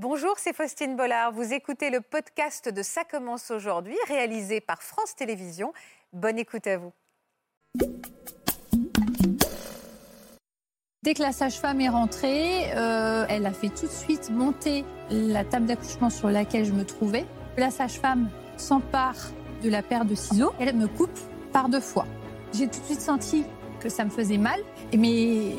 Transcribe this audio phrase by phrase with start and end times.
[0.00, 1.32] Bonjour, c'est Faustine Bollard.
[1.32, 5.72] Vous écoutez le podcast de Ça commence aujourd'hui, réalisé par France Télévisions.
[6.12, 6.92] Bonne écoute à vous.
[11.02, 15.42] Dès que la sage-femme est rentrée, euh, elle a fait tout de suite monter la
[15.42, 17.26] table d'accouchement sur laquelle je me trouvais.
[17.56, 19.32] La sage-femme s'empare
[19.64, 21.18] de la paire de ciseaux, elle me coupe
[21.52, 22.06] par deux fois.
[22.54, 23.44] J'ai tout de suite senti
[23.80, 24.60] que ça me faisait mal,
[24.96, 25.56] mais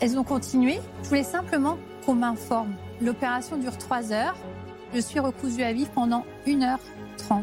[0.00, 0.80] elles ont continué.
[1.04, 2.74] Je voulais simplement qu'on m'informe.
[3.00, 4.36] L'opération dure trois heures.
[4.94, 7.42] Je suis recousue à vivre pendant 1h30.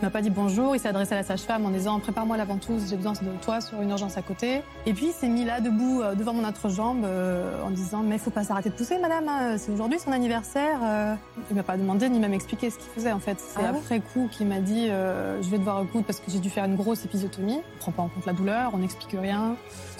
[0.00, 2.44] Il m'a pas dit bonjour, il s'est adressé à la sage-femme en disant prépare-moi la
[2.44, 4.62] ventouse, j'ai besoin de toi sur une urgence à côté.
[4.86, 8.14] Et puis il s'est mis là debout euh, devant mon entrejambe euh, en disant mais
[8.14, 10.78] il faut pas s'arrêter de pousser madame, hein, c'est aujourd'hui son anniversaire.
[10.84, 11.14] Euh.
[11.50, 13.40] Il m'a pas demandé ni même expliqué ce qu'il faisait en fait.
[13.40, 16.38] C'est Ah ouais après coup qu'il m'a dit je vais devoir recoudre parce que j'ai
[16.38, 17.60] dû faire une grosse épisiotomie.
[17.76, 19.56] On prend pas en compte la douleur, on n'explique rien.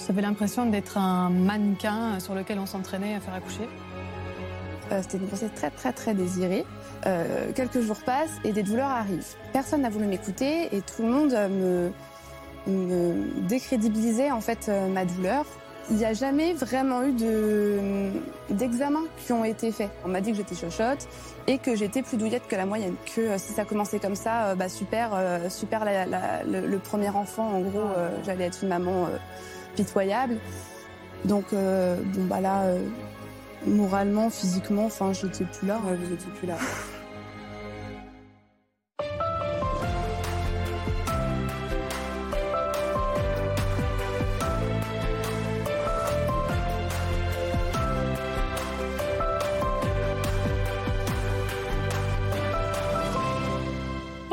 [0.07, 3.67] J'avais l'impression d'être un mannequin sur lequel on s'entraînait à faire accoucher.
[4.91, 6.65] Euh, C'était une grossesse très très très désirée.
[7.05, 9.35] Euh, quelques jours passent et des douleurs arrivent.
[9.53, 11.89] Personne n'a voulu m'écouter et tout le monde euh,
[12.67, 15.45] me, décrédibilisait en fait ma douleur.
[15.91, 18.11] Il n'y a jamais vraiment eu de-
[19.25, 19.89] qui ont été faits.
[20.05, 21.07] On m'a dit que j'étais chochotte
[21.47, 22.93] et que j'étais plus douillette que la moyenne.
[23.15, 25.11] Que si ça commençait comme ça, bah super,
[25.49, 27.47] super le, le premier enfant.
[27.53, 27.87] En gros,
[28.23, 29.07] j'allais être une maman
[29.75, 30.37] pitoyable.
[31.25, 32.65] Donc bon bah là,
[33.65, 35.79] moralement, physiquement, enfin j'étais plus là.
[35.85, 36.57] Ouais, vous plus là.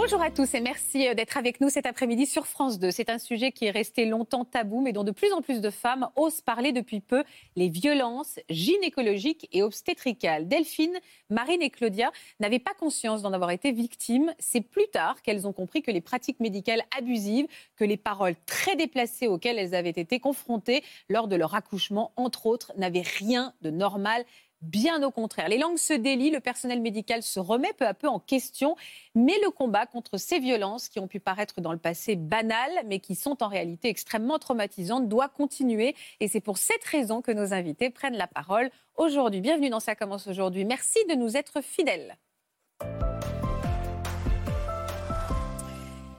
[0.09, 2.93] Bonjour à tous et merci euh, d'être avec nous cet après-midi sur France 2.
[2.93, 5.69] C'est un sujet qui est resté longtemps tabou, mais dont de plus en plus de
[5.69, 7.25] femmes osent parler depuis peu,
[7.57, 10.47] les violences gynécologiques et obstétricales.
[10.47, 10.97] Delphine,
[11.29, 14.33] Marine et Claudia n'avaient pas conscience d'en avoir été victimes.
[14.39, 18.77] C'est plus tard qu'elles ont compris que les pratiques médicales abusives, que les paroles très
[18.77, 23.71] déplacées auxquelles elles avaient été confrontées lors de leur accouchement, entre autres, n'avaient rien de
[23.71, 24.25] normal.
[24.67, 28.09] Bien au contraire, les langues se délient, le personnel médical se remet peu à peu
[28.09, 28.75] en question,
[29.15, 32.99] mais le combat contre ces violences qui ont pu paraître dans le passé banales, mais
[32.99, 35.95] qui sont en réalité extrêmement traumatisantes, doit continuer.
[36.19, 39.41] Et c'est pour cette raison que nos invités prennent la parole aujourd'hui.
[39.41, 40.65] Bienvenue dans Ça commence aujourd'hui.
[40.65, 42.17] Merci de nous être fidèles.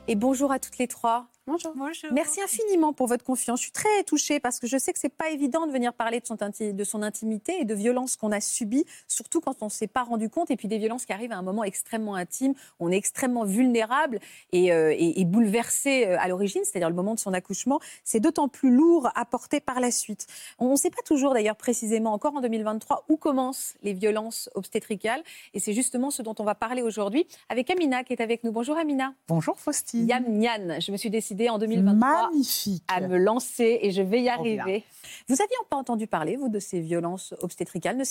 [0.08, 1.28] Et bonjour à toutes les trois.
[1.48, 1.72] Bonjour.
[2.12, 3.60] Merci infiniment pour votre confiance.
[3.60, 6.20] Je suis très touchée parce que je sais que c'est pas évident de venir parler
[6.20, 9.66] de son, inti- de son intimité et de violences qu'on a subies, surtout quand on
[9.68, 12.16] ne s'est pas rendu compte, et puis des violences qui arrivent à un moment extrêmement
[12.16, 12.54] intime.
[12.82, 14.20] On est extrêmement vulnérable
[14.52, 17.80] et, euh, et- et bouleversé euh, à l'origine, c'est-à-dire le moment de son accouchement.
[18.04, 20.28] C'est d'autant plus lourd à porter par la suite.
[20.60, 25.24] On ne sait pas toujours d'ailleurs précisément, encore en 2023, où commencent les violences obstétricales.
[25.54, 28.52] Et c'est justement ce dont on va parler aujourd'hui avec Amina qui est avec nous.
[28.52, 29.14] Bonjour Amina.
[29.30, 30.06] Bonjour Faustine.
[30.08, 32.84] Yam Nyan, je me suis décidée en 2023 Magnifique.
[32.88, 34.84] à me lancer et je vais y arriver.
[35.28, 38.04] Vous aviez pas entendu parler, vous, de ces violences obstétricales ne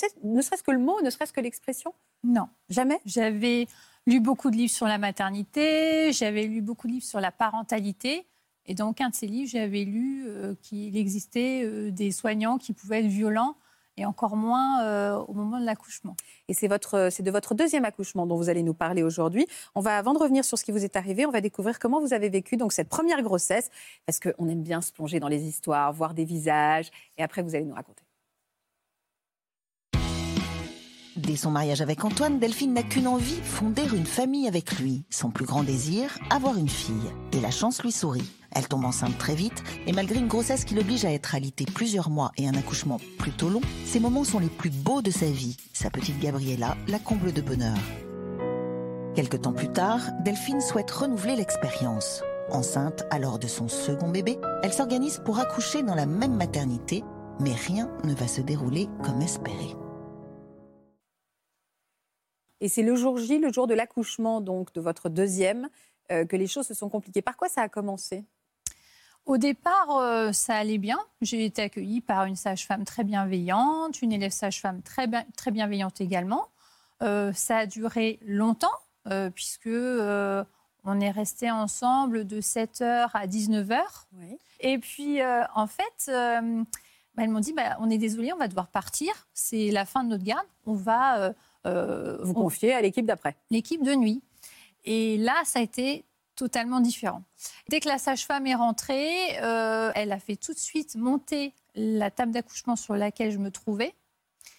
[0.42, 1.92] serait-ce que le mot, ne serait-ce que l'expression?
[2.24, 2.48] Non.
[2.68, 3.00] Jamais?
[3.04, 3.66] J'avais
[4.06, 8.26] lu beaucoup de livres sur la maternité, j'avais lu beaucoup de livres sur la parentalité.
[8.66, 12.72] Et dans aucun de ces livres, j'avais lu euh, qu'il existait euh, des soignants qui
[12.72, 13.56] pouvaient être violents,
[13.96, 16.16] et encore moins euh, au moment de l'accouchement.
[16.48, 19.46] Et c'est votre, c'est de votre deuxième accouchement dont vous allez nous parler aujourd'hui.
[19.74, 22.00] On va, avant de revenir sur ce qui vous est arrivé, on va découvrir comment
[22.00, 23.70] vous avez vécu donc cette première grossesse,
[24.06, 27.54] parce qu'on aime bien se plonger dans les histoires, voir des visages, et après vous
[27.54, 28.05] allez nous raconter.
[31.16, 35.04] Dès son mariage avec Antoine, Delphine n'a qu'une envie, fonder une famille avec lui.
[35.08, 37.10] Son plus grand désir, avoir une fille.
[37.32, 38.30] Et la chance lui sourit.
[38.52, 42.10] Elle tombe enceinte très vite, et malgré une grossesse qui l'oblige à être alitée plusieurs
[42.10, 45.56] mois et un accouchement plutôt long, ces moments sont les plus beaux de sa vie.
[45.72, 47.78] Sa petite Gabriella la comble de bonheur.
[49.14, 52.22] Quelque temps plus tard, Delphine souhaite renouveler l'expérience.
[52.50, 57.04] Enceinte alors de son second bébé, elle s'organise pour accoucher dans la même maternité,
[57.40, 59.74] mais rien ne va se dérouler comme espéré.
[62.60, 65.68] Et c'est le jour J, le jour de l'accouchement donc de votre deuxième,
[66.10, 67.22] euh, que les choses se sont compliquées.
[67.22, 68.24] Par quoi ça a commencé?
[69.26, 70.98] Au départ, euh, ça allait bien.
[71.20, 76.00] J'ai été accueillie par une sage-femme très bienveillante, une élève sage-femme très, bien- très bienveillante
[76.00, 76.46] également.
[77.02, 78.68] Euh, ça a duré longtemps,
[79.08, 83.80] euh, puisque on est resté ensemble de 7h à 19h.
[84.14, 84.38] Oui.
[84.60, 85.18] Et puis,
[85.54, 89.12] en fait, bah, elles m'ont dit bah, on est désolé, on va devoir partir.
[89.34, 90.46] C'est la fin de notre garde.
[90.66, 91.32] On va
[91.66, 93.36] euh, Vous on- confiez à l'équipe d'après.
[93.50, 94.22] l'équipe de nuit.
[94.84, 96.04] Et là, ça a été
[96.36, 97.22] totalement différent.
[97.68, 102.10] Dès que la sage-femme est rentrée, euh, elle a fait tout de suite monter la
[102.10, 103.94] table d'accouchement sur laquelle je me trouvais.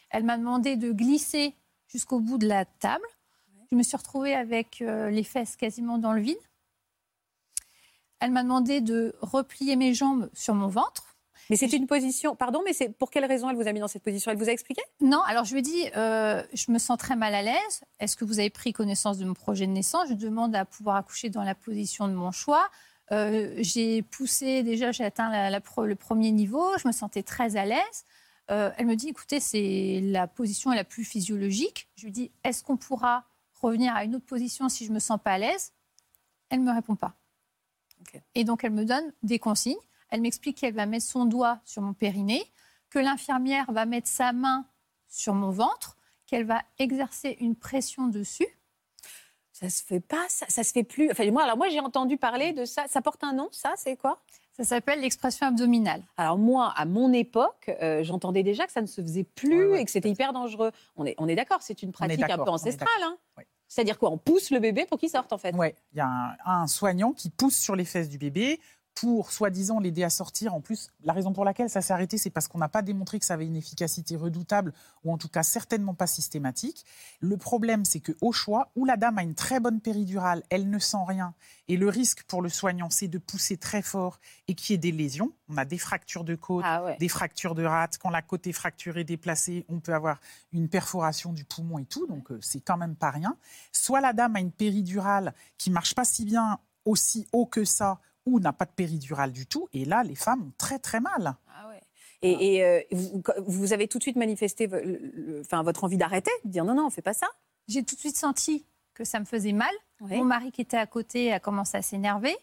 [0.09, 1.53] Elle m'a demandé de glisser
[1.87, 3.05] jusqu'au bout de la table.
[3.71, 6.37] Je me suis retrouvée avec euh, les fesses quasiment dans le vide.
[8.19, 11.06] Elle m'a demandé de replier mes jambes sur mon ventre.
[11.49, 12.35] Mais c'est une position.
[12.35, 14.31] Pardon, mais c'est pour quelle raison elle vous a mis dans cette position?
[14.31, 14.81] Elle vous a expliqué?
[15.01, 17.81] Non, alors je lui ai dit, euh, je me sens très mal à l'aise.
[17.99, 20.09] Est-ce que vous avez pris connaissance de mon projet de naissance?
[20.09, 22.67] Je demande à pouvoir accoucher dans la position de mon choix.
[23.13, 27.23] Euh, j'ai poussé, déjà j'ai atteint la- la pro- le premier niveau, je me sentais
[27.23, 28.03] très à l'aise.
[28.51, 31.87] Euh, elle me dit, écoutez, c'est la position la plus physiologique.
[31.95, 33.23] Je lui dis, est-ce qu'on pourra
[33.61, 35.71] revenir à une autre position si je me sens pas à l'aise?
[36.49, 37.13] Elle ne me répond pas.
[38.35, 39.75] Et donc elle me donne des consignes.
[40.09, 42.43] Elle m'explique qu'elle va mettre son doigt sur mon périnée,
[42.89, 44.65] que l'infirmière va mettre sa main
[45.09, 48.47] sur mon ventre, qu'elle va exercer une pression dessus.
[49.51, 51.09] Ça se fait pas, ça, ça se fait plus.
[51.09, 52.85] Enfin, moi, alors moi, j'ai entendu parler de ça.
[52.87, 54.21] Ça porte un nom, ça, c'est quoi?
[54.51, 56.03] Ça s'appelle l'expression abdominale.
[56.15, 59.71] Alors moi, à mon époque, euh, j'entendais déjà que ça ne se faisait plus Ouais,
[59.71, 60.71] ouais, et que c'était hyper dangereux.
[60.95, 62.87] On est, on est d'accord, c'est une pratique un peu ancestrale.
[63.03, 63.17] Hein.
[63.67, 64.11] C'est-à-dire quoi?
[64.11, 65.53] On pousse le bébé pour qu'il sorte, en fait?
[65.55, 68.59] Ouais, il y a un, un soignant qui pousse sur les fesses du bébé
[69.01, 70.55] pour soi-disant l'aider à sortir.
[70.55, 73.19] En plus, la raison pour laquelle ça s'est arrêté, c'est parce qu'on n'a pas démontré
[73.19, 74.73] que ça avait une efficacité redoutable,
[75.03, 76.83] ou en tout cas certainement pas systématique.
[77.19, 80.67] Le problème, c'est que au choix, où la dame a une très bonne péridurale, elle
[80.67, 81.35] ne sent rien,
[81.67, 84.79] et le risque pour le soignant, c'est de pousser très fort et qu'il y ait
[84.79, 85.31] des lésions.
[85.47, 86.97] On a des fractures de côte, Ah ouais.
[86.99, 87.99] des fractures de rate.
[87.99, 90.19] Quand la côte est fracturée, déplacée, on peut avoir
[90.53, 92.07] une perforation du poumon et tout.
[92.07, 93.37] Donc, euh, c'est quand même pas rien.
[93.71, 97.99] Soit la dame a une péridurale qui marche pas si bien, aussi haut que ça,
[98.27, 99.67] ou n'a pas de péridurale du tout.
[99.73, 101.35] Et là, les femmes ont très, très mal.
[101.49, 101.81] Ah ouais.
[102.21, 105.83] Et, et, euh, vous, vous avez tout de suite manifesté vo- le- le- enfin, votre
[105.83, 107.27] envie d'arrêter, de dire non, non, on fait pas ça.
[107.67, 109.71] J'ai tout de suite senti que ça me faisait mal.
[110.01, 110.17] Oui.
[110.17, 112.35] Mon mari qui était à côté a commencé à s'énerver.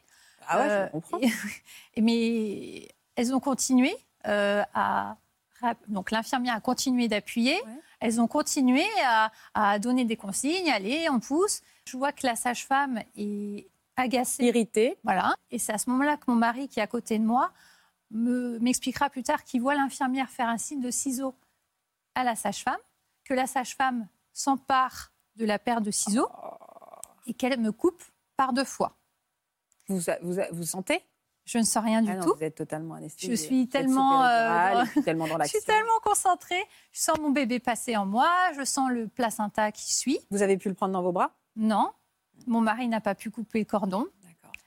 [0.48, 1.18] Ah ouais, Euh, je comprends.
[1.20, 1.28] et-
[1.96, 3.94] et- mais elles ont continué
[4.26, 5.16] euh, à.
[5.88, 7.54] Donc l'infirmière a continué d'appuyer.
[7.54, 7.72] Ouais.
[8.00, 10.70] Elles ont continué à, à donner des consignes.
[10.70, 11.62] Allez, on pousse.
[11.86, 14.44] Je vois que la sage-femme est agacée.
[14.44, 14.98] Irrité.
[15.04, 15.34] Voilà.
[15.50, 17.52] Et c'est à ce moment-là que mon mari, qui est à côté de moi,
[18.10, 21.34] me- m'expliquera plus tard qu'il voit l'infirmière faire un signe de ciseaux
[22.14, 22.78] à la sage-femme,
[23.24, 26.28] que la sage-femme s'empare de la paire de ciseaux
[27.26, 28.02] et qu'elle me coupe
[28.36, 28.96] par deux fois.
[29.88, 31.02] Vous, vous, vous sentez?
[31.44, 32.34] Je ne sens rien du Ah non, tout.
[32.38, 33.36] Vous êtes totalement anesthésié.
[33.36, 36.62] Je suis tellement, euh, tellement dans Je suis tellement concentrée.
[36.90, 38.30] Je sens mon bébé passer en moi.
[38.56, 40.18] Je sens le placenta qui suit.
[40.30, 41.32] Vous avez pu le prendre dans vos bras?
[41.56, 41.92] Non,
[42.46, 44.06] mon mari n'a pas pu couper le cordon.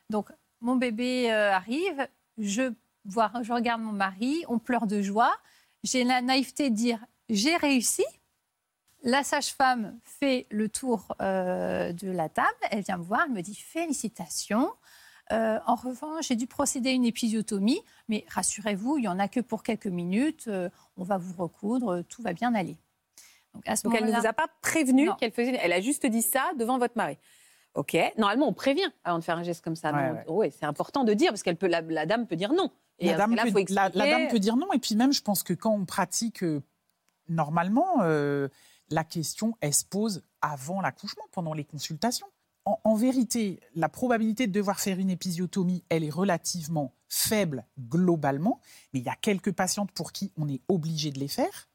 [0.10, 0.30] Donc,
[0.62, 2.74] mon bébé euh, arrive, je,
[3.06, 5.36] vois, je regarde mon mari, on pleure de joie.
[5.84, 7.00] J'ai la naïveté de dire
[7.30, 8.06] j'ai réussi.
[9.04, 13.42] La sage-femme fait le tour euh, de la table, elle vient me voir, elle me
[13.42, 14.72] dit félicitations.
[15.32, 19.28] Euh, en revanche, j'ai dû procéder à une épisiotomie, mais rassurez-vous, il n'y en a
[19.28, 20.48] que pour quelques minutes.
[20.48, 22.78] euh, on va vous recoudre, tout va bien aller.
[23.54, 25.58] Donc, à ce Donc elle ne vous a pas prévenu qu'elle faisait.
[25.62, 27.18] Elle a juste dit ça devant votre mari.
[27.78, 27.96] Ok.
[28.18, 29.94] Normalement, on prévient avant de faire un geste comme ça.
[29.94, 30.30] Ouais, ouais.
[30.30, 31.68] Ouais, c'est important de dire parce qu'elle peut.
[31.68, 32.72] La, la dame peut dire non.
[33.00, 34.74] Et la, dame peut, faut la- dame peut dire non.
[34.74, 36.62] Et puis même, je pense que quand on pratique euh,
[37.30, 38.48] normalement, euh,
[38.90, 42.28] la question, elle se pose avant l'accouchement, pendant les consultations.
[42.66, 48.60] En, en vérité, la probabilité de devoir faire une épisiotomie, elle est relativement faible globalement,
[48.94, 51.70] mais il y a quelques patientes pour qui on est obligé de les faire.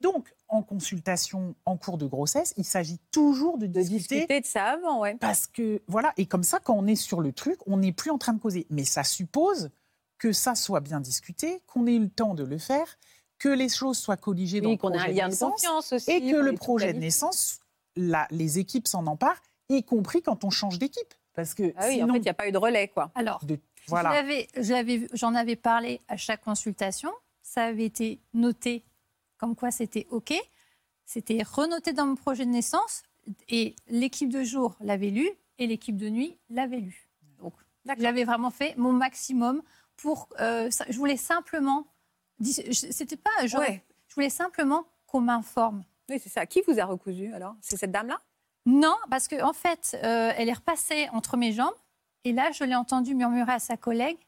[0.00, 4.46] Donc, en consultation, en cours de grossesse, il s'agit toujours de, de discuter discuter de
[4.46, 5.16] ça avant, ouais.
[5.16, 8.10] parce que, voilà, et comme ça, quand on est sur le truc, on n'est plus
[8.10, 8.66] en train de causer.
[8.70, 9.70] Mais ça suppose
[10.18, 12.98] que ça soit bien discuté, qu'on ait eu le temps de le faire,
[13.38, 15.52] que les choses soient colligées dans le qu'on ait un projet lien de de naissance,
[15.52, 16.10] confiance aussi.
[16.10, 17.60] et que le projet de naissance,
[17.96, 21.14] la- les équipes s'en emparent, y compris quand on change d'équipe.
[21.34, 23.12] Parce que Ah oui, sinon, en fait, il n'y a pas eu de relais, quoi.
[23.14, 24.24] Alors, de- voilà.
[24.56, 27.12] je J'en avais parlé à chaque consultation.
[27.42, 28.82] Ça avait été noté
[29.38, 30.34] comme quoi c'était OK.
[31.06, 33.02] C'était renoté dans mon projet de naissance
[33.48, 35.28] et l'équipe de jour l'avait lu
[35.58, 37.08] et l'équipe de nuit l'avait lu.
[37.40, 37.54] Donc,
[37.98, 39.62] j'avais vraiment fait mon maximum
[39.96, 40.28] pour.
[40.40, 41.86] euh, je voulais simplement.
[42.42, 43.46] C'était pas.
[43.46, 43.82] genre- Ouais.
[44.08, 45.84] Je voulais simplement qu'on m'informe.
[46.10, 46.46] Oui, c'est ça.
[46.46, 47.54] Qui vous a recousu alors?
[47.60, 48.20] C'est cette dame-là?
[48.66, 51.74] Non, parce qu'en en fait, euh, elle est repassée entre mes jambes.
[52.24, 54.18] Et là, je l'ai entendu murmurer à sa collègue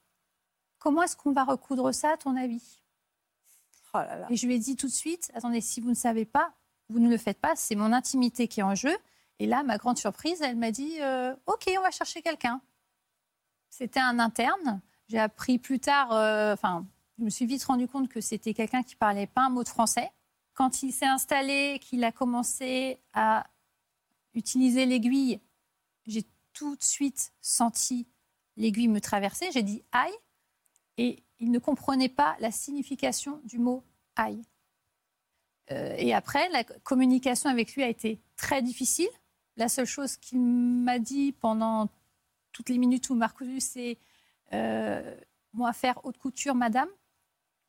[0.79, 2.80] Comment est-ce qu'on va recoudre ça, à ton avis?
[3.95, 3.99] Oh.
[4.29, 6.53] Et je lui ai dit tout de suite Attendez, si vous ne savez pas,
[6.89, 8.97] vous ne le faites pas, c'est mon intimité qui est en jeu.
[9.39, 12.61] Et là, ma grande surprise, elle m'a dit euh, Ok, on va chercher quelqu'un.
[13.71, 14.81] C'était un interne.
[15.09, 16.87] J'ai appris plus tard, euh, enfin,
[17.19, 19.69] je me suis vite rendu compte que c'était quelqu'un qui parlait pas un mot de
[19.69, 20.11] français.
[20.55, 23.47] Quand il s'est installé, qu'il a commencé à
[24.35, 25.41] utiliser l'aiguille,
[26.07, 28.07] j'ai tout de suite senti
[28.57, 29.51] l'aiguille me traverser.
[29.53, 30.13] J'ai dit aïe.
[30.99, 33.83] Et il ne comprenait pas la signification du mot
[34.17, 34.43] aïe.
[35.73, 39.09] Euh, et après, la communication avec lui a été très difficile.
[39.57, 41.89] La seule chose qu'il m'a dit pendant
[42.53, 43.99] toutes les minutes où Marc c'est
[44.53, 45.15] euh,
[45.53, 46.89] moi faire haute couture, madame.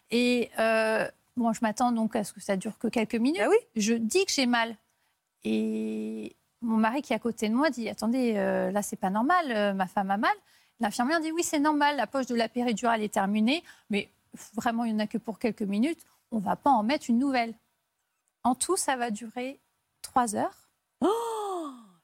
[0.09, 3.41] Et euh, bon, je m'attends donc à ce que ça dure que quelques minutes.
[3.43, 4.75] Ah oui Je dis que j'ai mal.
[5.43, 9.09] Et mon mari qui est à côté de moi dit Attendez, euh, là, c'est pas
[9.09, 10.35] normal, ma femme a mal.
[10.81, 14.09] L'infirmière dit Oui, c'est normal, la poche de la péridurale est terminée, mais
[14.55, 16.03] vraiment, il n'y en a que pour quelques minutes.
[16.31, 17.53] On va pas en mettre une nouvelle.
[18.43, 19.59] En tout, ça va durer
[20.01, 20.69] trois heures.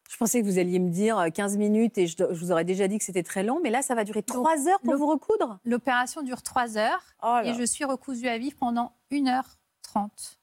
[0.09, 2.63] Je pensais que vous alliez me dire euh, 15 minutes et je, je vous aurais
[2.63, 5.07] déjà dit que c'était très long, mais là, ça va durer 3 heures pour vous
[5.07, 5.59] recoudre?
[5.65, 10.37] L'opération dure trois heures Oh et je suis recousue à vivre pendant 1h30.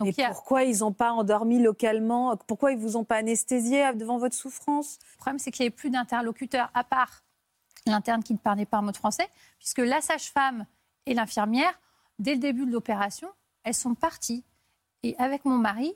[0.00, 3.92] Donc, Et a- pourquoi ils n'ont pas endormi localement Pourquoi ils vous ont pas anesthésié
[3.94, 4.98] devant votre souffrance?
[5.12, 7.22] Le problème, c'est qu'il n'y avait plus d'interlocuteurs à part
[7.86, 10.66] l'interne qui ne parlait pas un mot de français, puisque la sage-femme
[11.06, 11.78] et l'infirmière,
[12.18, 13.28] dès le début de l'opération,
[13.64, 14.44] elles sont parties.
[15.02, 15.92] Et avec mon mari,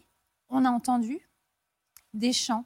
[0.49, 1.21] on a entendu
[2.13, 2.65] des chants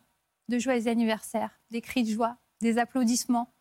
[0.49, 3.53] de joyeux anniversaire, des cris de joie, des applaudissements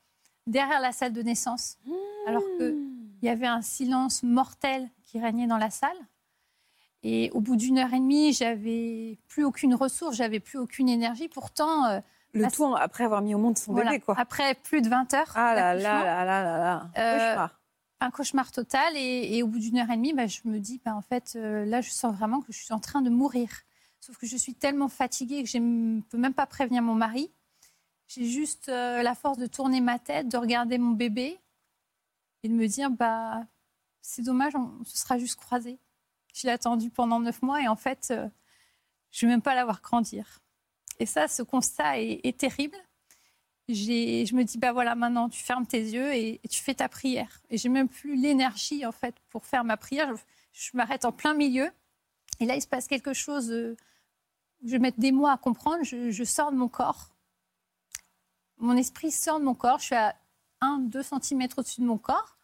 [0.47, 1.77] derrière la salle de naissance,
[2.25, 2.75] alors qu'il
[3.21, 5.97] y avait un silence mortel qui régnait dans la salle.
[7.03, 11.29] Et au bout d'une heure et demie, j'avais plus aucune ressource, j'avais plus aucune énergie.
[11.29, 11.99] Pourtant, euh,
[12.33, 14.15] Le tout après avoir mis au monde son voilà, bébé, quoi.
[14.19, 16.91] après plus de 20 heures, Ah là là là là là là.
[16.97, 17.59] Euh, Cauchemar.
[18.01, 18.97] un cauchemar total.
[18.97, 21.33] Et, et au bout d'une heure et demie, bah, je me dis, bah, en fait,
[21.37, 23.49] euh, là, je sens vraiment que je suis en train de mourir.
[24.01, 27.31] Sauf que je suis tellement fatiguée que je ne peux même pas prévenir mon mari.
[28.07, 31.39] J'ai juste euh, la force de tourner ma tête, de regarder mon bébé
[32.43, 33.43] et de me dire, bah,
[34.01, 35.79] c'est dommage, on se sera juste croisés.
[36.33, 38.27] Je l'ai attendu pendant neuf mois et en fait, euh,
[39.11, 40.41] je ne vais même pas la voir grandir.
[40.99, 42.77] Et ça, ce constat est, terrible.
[43.69, 47.41] Je me dis, bah voilà, maintenant, tu fermes tes yeux et, tu fais ta prière.
[47.49, 50.13] Et j'ai même plus l'énergie, en fait, pour faire ma prière.
[50.51, 51.71] Je, m'arrête en plein milieu.
[52.39, 53.49] Et là, il se passe quelque chose.
[53.51, 53.77] euh,
[54.65, 55.83] je vais mettre des mots à comprendre.
[55.83, 57.15] Je, sors de mon corps.
[58.57, 59.79] Mon esprit sort de mon corps.
[59.79, 60.15] Je suis à
[60.61, 62.37] 1-2 cm au-dessus de mon corps.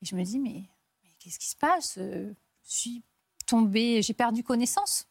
[0.00, 0.64] Et je me dis, mais,
[1.02, 1.98] mais qu'est-ce qui se passe?
[1.98, 2.32] Euh,
[2.64, 3.02] Je suis
[3.50, 5.06] tombée, j'ai perdu connaissance.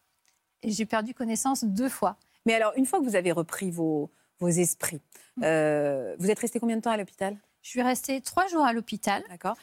[0.61, 2.17] Et j'ai perdu connaissance deux fois.
[2.45, 5.01] Mais alors, une fois que vous avez repris vos, vos esprits,
[5.37, 5.43] Mm.
[5.45, 7.37] euh, vous êtes resté combien de temps à l'hôpital?
[7.61, 9.23] Je suis restée trois jours à l'hôpital.
[9.29, 9.55] D'accord.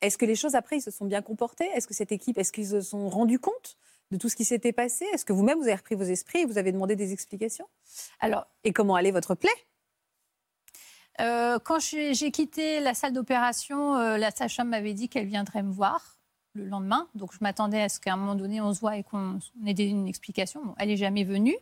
[0.00, 2.52] Est-ce que les choses après, ils se sont bien comportés Est-ce que cette équipe, est-ce
[2.52, 3.76] qu'ils se sont rendus compte
[4.12, 5.04] de tout ce qui s'était passé?
[5.12, 7.66] Est-ce que vous-même, vous avez repris vos esprits et vous avez demandé des explications?
[8.20, 9.58] Alors, Et comment allait votre plaie?
[11.20, 15.64] Euh, quand j'ai j'ai quitté la salle d'opération, euh, la sage-femme m'avait dit qu'elle viendrait
[15.64, 16.17] me voir
[16.58, 17.08] le lendemain.
[17.14, 19.66] Donc, je m'attendais à ce qu'à un moment donné, on se voit et qu'on on
[19.66, 20.64] ait une explication.
[20.64, 21.56] Bon, elle n'est jamais venue.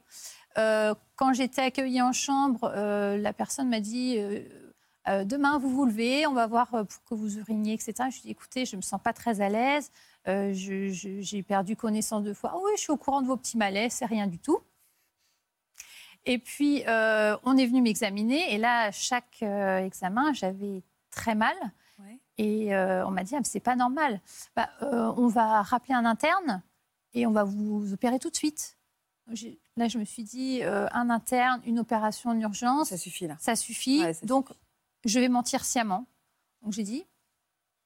[0.58, 5.84] Euh, quand j'étais accueillie en chambre, euh, la personne m'a dit euh, Demain, vous vous
[5.84, 7.94] levez, on va voir pour que vous uriniez, etc.
[7.96, 9.90] Je lui ai dit Écoutez, je ne me sens pas très à l'aise.
[10.26, 12.52] J'ai perdu connaissance de fois.
[12.54, 14.58] Ah oui, je suis au courant de vos petits malaises, c'est rien du tout.
[16.24, 18.52] Et puis, on est venu m'examiner.
[18.52, 21.54] Et là, chaque examen, j'avais très mal.
[22.38, 24.20] Et euh, on m'a dit, ah, c'est pas normal.
[24.54, 26.62] Bah, euh, on va rappeler un interne
[27.14, 28.76] et on va vous opérer tout de suite.
[29.76, 33.36] Là, je me suis dit, euh, un interne, une opération en urgence, Ça suffit là.
[33.40, 34.02] ça suffit.
[34.02, 34.60] Ouais, ça Donc, suffit.
[35.06, 36.06] je vais mentir sciemment.
[36.62, 37.04] Donc, j'ai dit,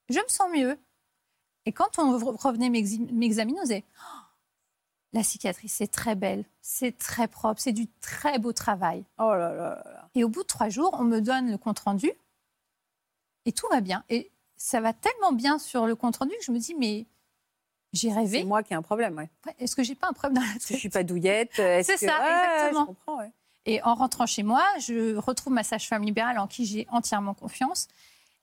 [0.09, 0.79] je me sens mieux.
[1.67, 4.21] Et quand on re- revenait m'examiner, on disait, Oh,
[5.13, 9.05] la cicatrice, c'est très belle, c'est très propre, c'est du très beau travail.
[9.19, 10.09] Oh là là.
[10.15, 12.11] Et au bout de trois jours, on me donne le compte-rendu
[13.45, 14.05] et tout va bien.
[14.09, 14.31] Et
[14.63, 17.07] ça va tellement bien sur le compte-rendu que je me dis, mais
[17.95, 18.45] j'ai C'est rêvé.
[18.45, 19.31] moi qui ai un problème, ouais.
[19.47, 21.03] Ouais, Est-ce que j'ai pas un problème dans la Est-ce que je tête suis pas
[21.03, 22.81] douillette Est-ce C'est que- ça, Ouais, exactement.
[22.83, 23.33] Je comprends, ouais.
[23.65, 27.89] Et en rentrant chez moi, je retrouve ma sage-femme libérale en qui j'ai entièrement confiance.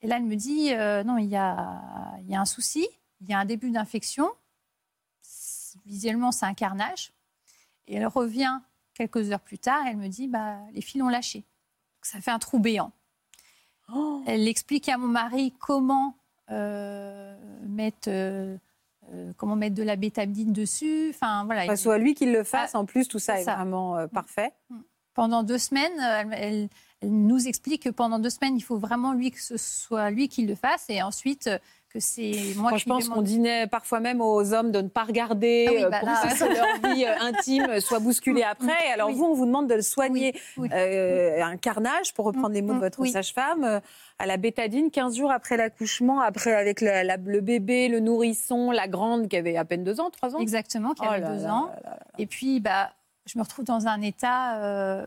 [0.02, 1.80] Et là, elle me dit euh, non, il y a,
[2.20, 2.86] il y a un souci,
[3.20, 4.28] il y a un début d'infection.
[5.22, 7.12] C'est- Visuellement, c'est un carnage.
[7.86, 8.58] Et elle revient
[8.94, 9.84] quelques heures plus tard.
[9.86, 11.38] Elle me dit bah, les fils ont lâché.
[11.40, 12.92] Donc, ça fait un trou béant.
[13.94, 14.22] Oh.
[14.26, 16.14] Elle explique à mon mari comment
[16.50, 18.08] euh, mettre.
[18.08, 18.56] euh,
[19.14, 21.08] euh, comment mettre de la bétamine dessus.
[21.10, 21.64] Enfin, voilà.
[21.64, 24.52] Enfin, soit lui qui le fasse, en plus, tout ça est vraiment euh, parfait.
[25.14, 26.68] pendant deux semaines, elle, elle-
[27.00, 30.28] elle nous explique que pendant deux semaines, il faut vraiment lui que ce soit lui
[30.28, 31.48] qui le fasse et ensuite
[31.88, 35.04] que c'est moi qui je pense qu'on dînait parfois même aux hommes de ne pas
[35.04, 38.72] regarder Ah oui, euh, bah pour que leur vie euh, intime soit bousculée après.
[38.88, 39.14] Et alors Oui.
[39.14, 40.34] vous, on vous demande de le soigner.
[40.56, 40.68] Oui.
[40.72, 43.80] Euh, un carnage, pour reprendre les mots de Mm, votre sage-femme, euh,
[44.18, 48.70] à la bétadine, 15 jours après l'accouchement, après avec la- la- le bébé, le nourrisson,
[48.70, 50.40] la grande qui avait à peine deux ans, trois ans.
[50.40, 51.70] Exactement, qui Oh avait là deux là ans.
[51.84, 51.98] là.
[52.18, 52.90] Et puis, bah,
[53.26, 54.58] je me retrouve dans un état.
[54.62, 55.06] euh,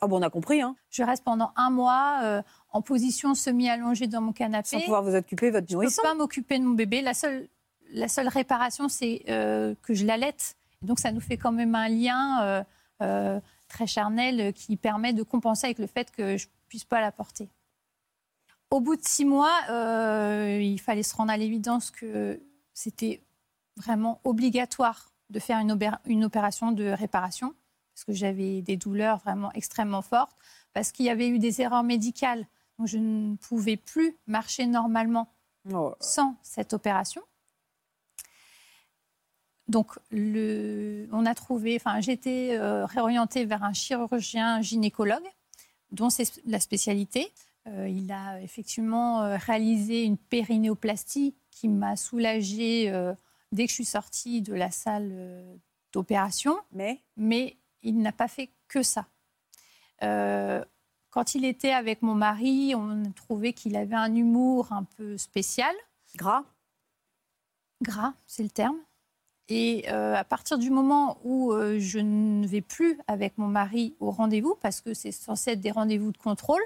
[0.00, 4.06] Ah bon, on a compris, hein, je reste pendant un mois euh, en position semi-allongée
[4.06, 4.68] dans mon canapé.
[4.68, 6.02] sans pouvoir vous occuper de votre Je ne nourrisson.
[6.02, 7.00] peux pas m'occuper de mon bébé.
[7.00, 7.48] La seule,
[7.92, 10.56] la seule réparation, c'est euh, que je l'allaite.
[10.82, 12.64] Donc ça nous fait quand même un lien
[13.00, 17.10] euh, très charnel qui permet de compenser avec le fait que je puisse pas la
[17.10, 17.48] porter.
[18.70, 22.38] Au bout de six mois, il fallait se rendre à l'évidence que
[22.74, 23.22] c'était
[23.76, 25.58] vraiment obligatoire de faire
[26.04, 27.54] une opération de réparation
[27.96, 30.36] parce que j'avais des douleurs vraiment extrêmement fortes,
[30.74, 32.46] parce qu'il y avait eu des erreurs médicales.
[32.78, 35.28] Donc je ne pouvais plus marcher normalement
[35.72, 35.94] Oh.
[36.00, 37.22] sans cette opération.
[39.68, 45.26] Donc, le, on a trouvé, enfin, été euh, réorientée vers un chirurgien gynécologue,
[45.90, 47.32] dont c'est la spécialité.
[47.66, 52.92] Euh, il a effectivement euh, réalisé une périnéoplastie qui m'a soulagée
[53.50, 55.58] dès que je suis sortie de la salle
[55.92, 57.00] d'opération Mais?
[57.16, 59.06] Mais il n'a pas fait que ça.
[60.02, 60.64] Euh,
[61.10, 65.16] quand il était avec mon mari, on a trouvé qu'il avait un humour un peu
[65.16, 65.74] spécial,
[66.16, 66.44] gras
[67.82, 68.78] gras, c'est le terme.
[69.48, 73.94] Et euh, à partir du moment où euh, je ne vais plus avec mon mari
[74.00, 76.62] au rendez-vous, parce que c'est censé être des rendez-vous de contrôle,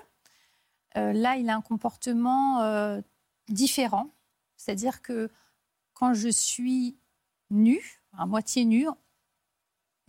[0.97, 3.01] euh, là, il a un comportement
[3.49, 4.11] différent.
[4.57, 5.31] C'est-à-dire que
[5.95, 6.97] quand je suis
[7.51, 8.89] nue, à moitié nue,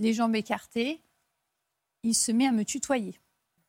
[0.02, 1.02] les jambes écartées,
[2.04, 3.20] il se met à me tutoyer.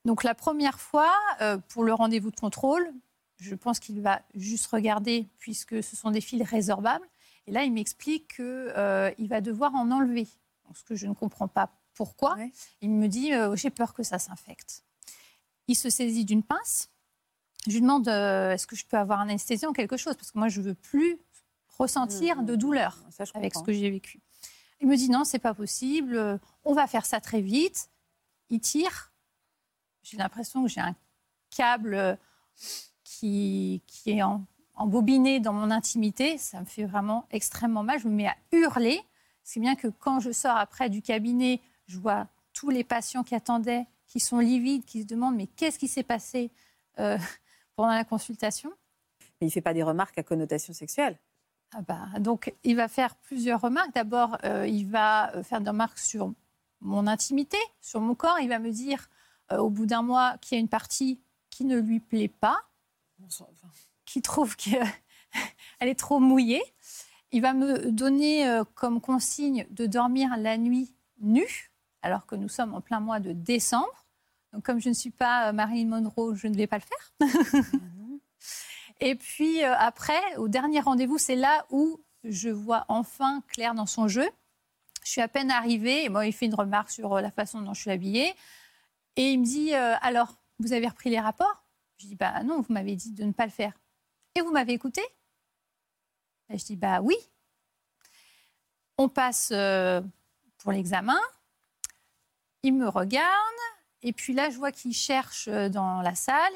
[0.04, 2.92] Donc la première fois, euh, pour le rendez-vous de contrôle,
[3.38, 7.06] je pense qu'il va juste regarder, puisque ce sont des fils résorbables.
[7.46, 10.28] Et là, il m'explique qu'il va devoir en enlever.
[10.66, 12.36] Donc, ce que je ne comprends pas pourquoi.
[12.36, 12.52] Ouais.
[12.80, 14.84] Il me dit euh, J'ai peur que ça s'infecte.
[15.68, 16.88] Il se saisit d'une pince.
[17.66, 20.14] Je lui demande euh, Est-ce que je peux avoir un anesthésie ou quelque chose?
[20.14, 21.18] Parce que moi, je ne veux plus
[21.68, 24.20] ressentir Mmh, de douleur Ça, je avec ce que j'ai vécu.
[24.82, 27.88] Il me dit non, c'est pas possible, euh, on va faire ça très vite.
[28.50, 29.12] Il tire.
[30.02, 30.94] J'ai l'impression que j'ai un
[31.50, 32.16] câble euh,
[33.04, 36.36] qui, qui est en- embobiné dans mon intimité.
[36.36, 38.00] Ça me fait vraiment extrêmement mal.
[38.00, 39.00] Je me mets à hurler.
[39.44, 43.34] C'est bien que quand je sors après du cabinet, je vois tous les patients qui
[43.34, 46.50] attendaient, qui sont livides, qui se demandent mais qu'est-ce qui s'est passé
[46.98, 47.16] euh,
[47.76, 48.72] pendant la consultation?
[49.40, 51.18] Mais il fait pas des remarques à connotation sexuelle.
[51.74, 53.94] Ah bah, donc, il va faire plusieurs remarques.
[53.94, 56.32] D'abord, euh, il va euh, faire des remarques sur
[56.80, 58.38] mon intimité, sur mon corps.
[58.40, 59.08] Il va me dire,
[59.52, 62.60] euh, au bout d'un mois, qu'il y a une partie qui ne lui plaît pas,
[64.04, 64.84] qui trouve qu'elle
[65.80, 66.62] est trop mouillée.
[67.30, 71.70] Il va me donner euh, comme consigne de dormir la nuit nue,
[72.02, 74.04] alors que nous sommes en plein mois de décembre.
[74.52, 77.12] Donc, comme je ne suis pas Marilyn Monroe, je ne vais pas le faire.
[79.04, 83.84] Et puis euh, après, au dernier rendez-vous, c'est là où je vois enfin clair dans
[83.84, 84.30] son jeu.
[85.04, 87.60] Je suis à peine arrivée, et moi, il fait une remarque sur euh, la façon
[87.62, 88.32] dont je suis habillée.
[89.16, 91.64] Et il me dit euh, Alors, vous avez repris les rapports?
[91.98, 93.72] Je dis Bah non, vous m'avez dit de ne pas le faire.
[94.36, 95.02] Et vous m'avez écouté?
[96.48, 97.16] Et je dis Bah oui.
[98.98, 99.48] On passe
[100.58, 101.18] pour l'examen.
[102.62, 103.32] Il me regarde.
[104.02, 106.52] Et puis là, je vois qu'il cherche dans la salle.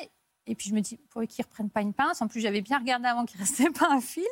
[0.47, 2.23] Et puis je me dis, pour qu'ils ne reprennent pas une pince.
[2.23, 4.27] En plus, j'avais bien regardé avant qu'il ne restait pas un fil.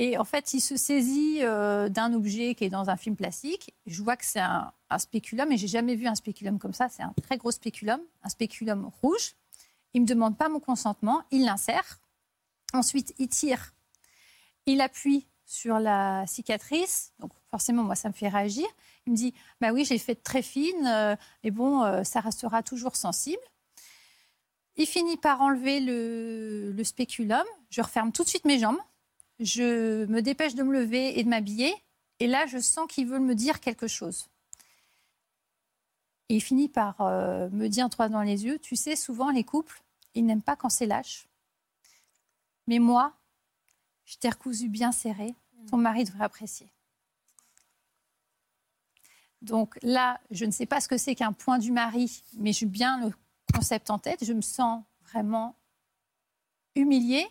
[0.00, 3.74] Et en fait, il se saisit euh, d'un objet qui est dans un film plastique.
[3.86, 6.88] Je vois que c'est un, spéculum, et j'ai jamais vu un spéculum comme ça.
[6.88, 9.34] C'est un très gros spéculum, un spéculum rouge.
[9.94, 12.00] Il me demande pas mon consentement, il l'insère.
[12.72, 13.74] Ensuite, il tire,
[14.66, 17.12] il appuie sur la cicatrice.
[17.18, 18.66] Donc forcément, moi, ça me fait réagir.
[19.06, 22.62] Il me dit, bah oui, j'ai fait très fine, euh, mais bon, euh, ça restera
[22.62, 23.40] toujours sensible.
[24.78, 27.44] Il finit par enlever le, le spéculum.
[27.70, 28.78] Je referme tout de suite mes jambes.
[29.40, 31.74] Je me dépêche de me lever et de m'habiller.
[32.20, 34.28] Et là, je sens qu'il veut me dire quelque chose.
[36.28, 39.44] Et il finit par euh, me dire droit dans les yeux, tu sais, souvent les
[39.44, 39.82] couples,
[40.14, 41.26] ils n'aiment pas quand c'est lâche.
[42.66, 43.14] Mais moi,
[44.04, 45.34] je t'ai recousu bien serré.
[45.70, 46.68] Ton mari devrait apprécier.
[49.40, 52.66] Donc là, je ne sais pas ce que c'est qu'un point du mari, mais j'ai
[52.66, 53.12] bien le
[53.58, 54.24] concept en tête.
[54.24, 55.54] Je me sens vraiment
[56.74, 57.26] humiliée.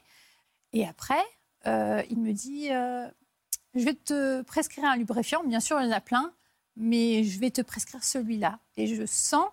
[0.73, 1.23] Et après,
[1.65, 3.07] euh, il me dit euh,
[3.75, 5.43] Je vais te prescrire un lubrifiant.
[5.43, 6.33] Bien sûr, il y en a plein,
[6.75, 8.59] mais je vais te prescrire celui-là.
[8.75, 9.47] Et je sens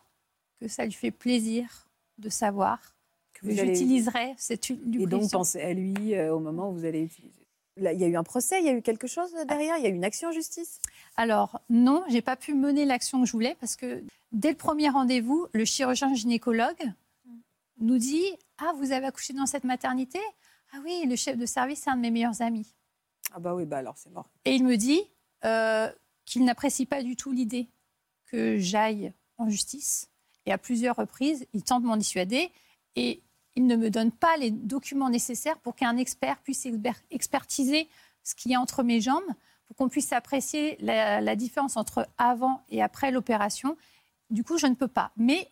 [0.61, 2.95] que ça lui fait plaisir de savoir
[3.35, 5.19] que allez- j'utiliserai cette Et lubrifiant.
[5.21, 7.41] donc, pensez à lui euh, au moment où vous allez utiliser.
[7.77, 9.83] Là, il y a eu un procès, il y a eu quelque chose derrière, il
[9.83, 10.79] y a eu une action en justice?
[11.17, 14.89] Alors non, j'ai pas pu mener l'action que je voulais parce que dès le premier
[14.89, 16.93] rendez-vous, le chirurgien gynécologue
[17.79, 18.25] nous dit
[18.59, 20.19] ah vous avez accouché dans cette maternité?
[20.73, 22.67] Ah oui le chef de service c'est un de mes meilleurs amis
[23.33, 24.29] Ah bah oui, bah alors c'est mort.
[24.45, 25.01] et il me dit
[25.45, 25.91] euh,
[26.25, 27.69] qu'il n'apprécie pas du tout l'idée
[28.27, 30.09] que j'aille en justice
[30.47, 32.51] et à plusieurs reprises il tente de m'en dissuader
[32.97, 33.23] et
[33.57, 37.89] il ne me donne pas les documents nécessaires pour qu'un expert puisse exper- expertiser
[38.25, 39.23] ce qui est entre mes jambes
[39.67, 43.77] pour qu'on puisse apprécier la, la différence entre avant et après l'opération.
[44.35, 45.13] Du coup, je ne peux pas.
[45.17, 45.49] Mais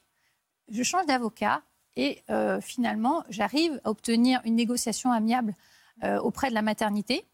[0.69, 1.63] je change d'avocat
[1.95, 5.55] et euh, finalement, j'arrive à obtenir une négociation amiable
[6.03, 7.25] euh, auprès de la maternité.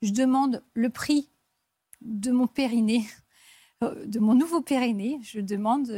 [0.00, 1.28] Je demande le prix
[2.02, 3.04] de mon périnée,
[3.82, 5.18] euh, de mon nouveau périnée.
[5.24, 5.90] Je demande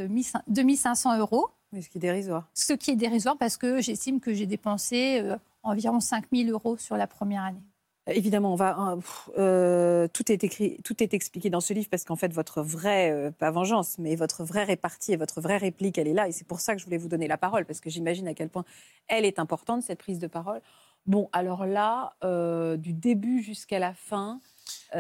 [0.46, 1.48] 2500 euros.
[1.72, 2.48] Mais ce qui est dérisoire.
[2.54, 5.22] Ce qui est dérisoire parce que j'estime que j'ai dépensé
[5.62, 7.62] environ 5000 euros sur la première année.
[8.10, 8.96] Évidemment, on va,
[9.36, 13.10] euh, tout, est écrit, tout est expliqué dans ce livre parce qu'en fait, votre vraie,
[13.10, 16.26] euh, pas vengeance, mais votre vraie répartie et votre vraie réplique, elle est là.
[16.26, 18.34] Et c'est pour ça que je voulais vous donner la parole parce que j'imagine à
[18.34, 18.64] quel point
[19.08, 20.60] elle est importante, cette prise de parole.
[21.06, 24.40] Bon, alors là, euh, du début jusqu'à la fin.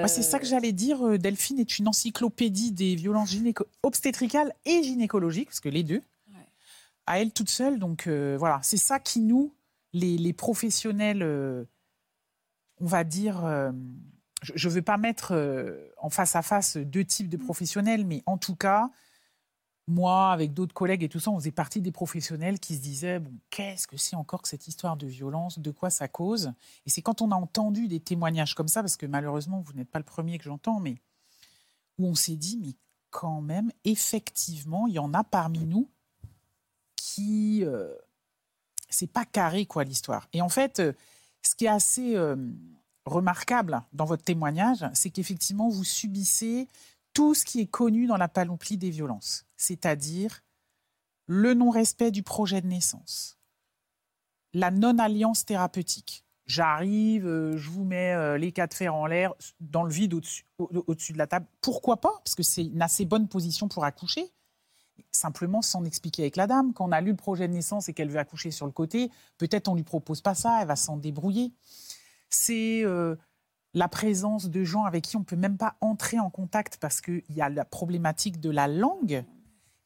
[0.06, 1.18] c'est ça que j'allais dire.
[1.18, 3.34] Delphine est une encyclopédie des violences
[3.82, 6.02] obstétricales et gynécologiques, parce que les deux,
[7.06, 7.78] à elle toute seule.
[7.78, 9.52] Donc voilà, c'est ça qui nous,
[9.92, 11.66] les, les professionnels
[12.80, 13.72] on va dire, euh,
[14.42, 17.44] je ne veux pas mettre euh, en face à face deux types de mm.
[17.44, 18.90] professionnels, mais en tout cas,
[19.88, 23.20] moi, avec d'autres collègues et tout ça, on faisait partie des professionnels qui se disaient
[23.20, 25.58] bon, qu'est-ce que c'est encore que cette histoire de violence?
[25.58, 26.52] De quoi ça cause?
[26.84, 29.90] Et c'est quand on a entendu des témoignages comme ça, parce que malheureusement, vous n'êtes
[29.90, 30.96] pas le premier que j'entends, mais
[31.98, 32.74] où on s'est dit mais
[33.10, 35.88] quand même, effectivement, il y en a parmi nous
[36.96, 37.94] qui euh,
[38.90, 40.28] c'est pas carré quoi l'histoire.
[40.34, 40.82] Et en fait,
[41.48, 42.36] ce qui est assez euh,
[43.06, 46.68] remarquable dans votre témoignage, c'est qu'effectivement, vous subissez
[47.14, 50.42] tout ce qui est connu dans la panoplie des violences, c'est-à-dire
[51.26, 53.38] le non-respect du projet de naissance,
[54.52, 56.24] la non-alliance thérapeutique.
[56.46, 60.14] J'arrive, euh, je vous mets euh, les cas de fer en l'air, dans le vide
[60.14, 61.46] au-dessus de la table.
[61.60, 62.20] Pourquoi pas?
[62.24, 64.30] Parce que c'est une assez bonne position pour accoucher
[65.12, 66.72] simplement sans expliquer avec la dame.
[66.72, 69.10] Quand on a lu le projet de naissance et qu'elle veut accoucher sur le côté,
[69.38, 71.52] peut-être on lui propose pas ça, elle va s'en débrouiller.
[72.30, 73.16] C'est euh,
[73.74, 77.22] la présence de gens avec qui on peut même pas entrer en contact parce qu'il
[77.30, 79.24] y a la problématique de la langue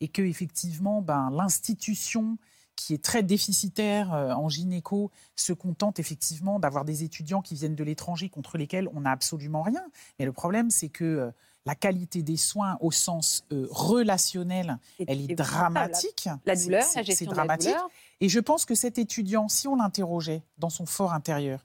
[0.01, 2.39] et que effectivement, ben, l'institution
[2.75, 7.77] qui est très déficitaire euh, en gynéco se contente effectivement d'avoir des étudiants qui viennent
[7.77, 9.85] de l'étranger contre lesquels on n'a absolument rien.
[10.19, 11.31] Mais le problème, c'est que euh,
[11.65, 16.29] la qualité des soins au sens euh, relationnel, elle est dramatique.
[16.45, 17.77] La, douleur, la gestion c'est dramatique.
[18.21, 21.65] Et je pense que cet étudiant, si on l'interrogeait dans son fort intérieur,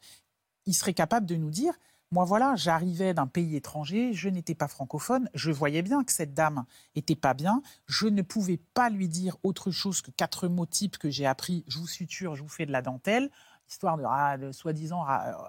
[0.66, 1.74] il serait capable de nous dire
[2.10, 6.34] moi, voilà, j'arrivais d'un pays étranger, je n'étais pas francophone, je voyais bien que cette
[6.34, 6.64] dame
[6.96, 10.98] était pas bien, je ne pouvais pas lui dire autre chose que quatre mots types
[10.98, 13.30] que j'ai appris je vous suture, je vous fais de la dentelle
[13.68, 13.98] histoire
[14.38, 15.02] de, soi-disant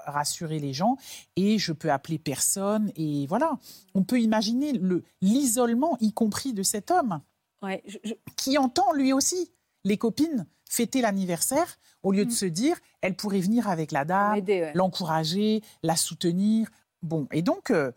[0.06, 0.96] rassurer les gens,
[1.36, 3.58] et je peux appeler personne, et voilà.
[3.94, 7.20] On peut imaginer le, l'isolement, y compris de cet homme,
[8.36, 9.50] qui entend lui aussi
[9.84, 12.34] les copines fêter l'anniversaire, au lieu de mm.
[12.34, 16.68] se dire, elle pourrait venir avec la dame, l'encourager, la soutenir.
[17.02, 17.70] Bon, et donc...
[17.70, 17.92] Euh,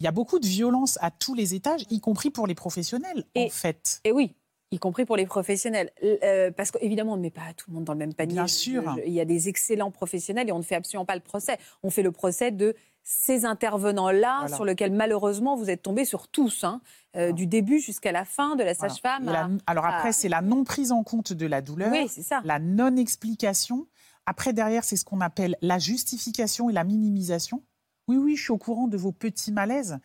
[0.00, 3.26] il y a beaucoup de violence à tous les étages, y compris pour les professionnels,
[3.36, 4.00] en fait.
[4.04, 4.34] Et oui,
[4.70, 5.90] y compris pour les professionnels.
[6.02, 8.34] Euh, parce qu'évidemment, on ne met pas tout le monde dans le même panier.
[8.34, 8.96] Bien sûr.
[9.04, 11.58] il y a des excellents professionnels et on ne fait absolument pas le procès.
[11.82, 16.64] On fait le procès de ces intervenants-là sur lesquels malheureusement vous êtes tombés sur tous,
[16.64, 16.80] hein,
[17.16, 19.58] euh, du début jusqu'à la fin de la sage-femme.
[19.66, 22.40] Alors après, c'est la non prise en compte de la douleur, oui, ça.
[22.44, 23.86] la non explication.
[24.26, 27.64] Après, derrière, c'est ce qu'on appelle la justification et la minimisation.
[28.06, 29.98] Oui, oui, je suis au courant de vos petits malaises.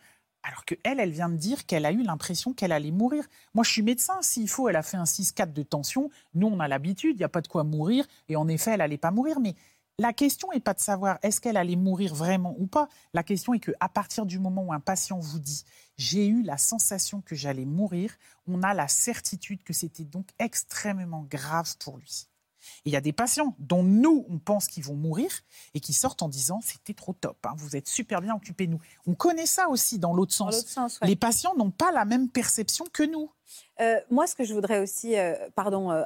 [0.46, 3.24] Alors qu'elle, elle vient de dire qu'elle a eu l'impression qu'elle allait mourir.
[3.54, 4.22] Moi, je suis médecin.
[4.22, 6.08] S'il faut, elle a fait un 6-4 de tension.
[6.34, 8.06] Nous, on a l'habitude, il n'y a pas de quoi mourir.
[8.28, 9.40] Et en effet, elle n'allait pas mourir.
[9.40, 9.56] Mais
[9.98, 12.88] la question n'est pas de savoir est-ce qu'elle allait mourir vraiment ou pas.
[13.12, 15.64] La question est qu'à partir du moment où un patient vous dit
[15.98, 18.14] j'ai eu la sensation que j'allais mourir,
[18.46, 22.28] on a la certitude que c'était donc extrêmement grave pour lui
[22.84, 25.30] il y a des patients dont nous, on pense qu'ils vont mourir
[25.74, 28.80] et qui sortent en disant c'était trop top, hein, vous êtes super bien occupés, nous.
[29.06, 30.98] On connaît ça aussi dans l'autre sens.
[31.02, 33.30] Les patients n'ont pas la même perception que nous.
[33.80, 36.02] Euh, moi, ce que je voudrais aussi, euh, pardon, euh,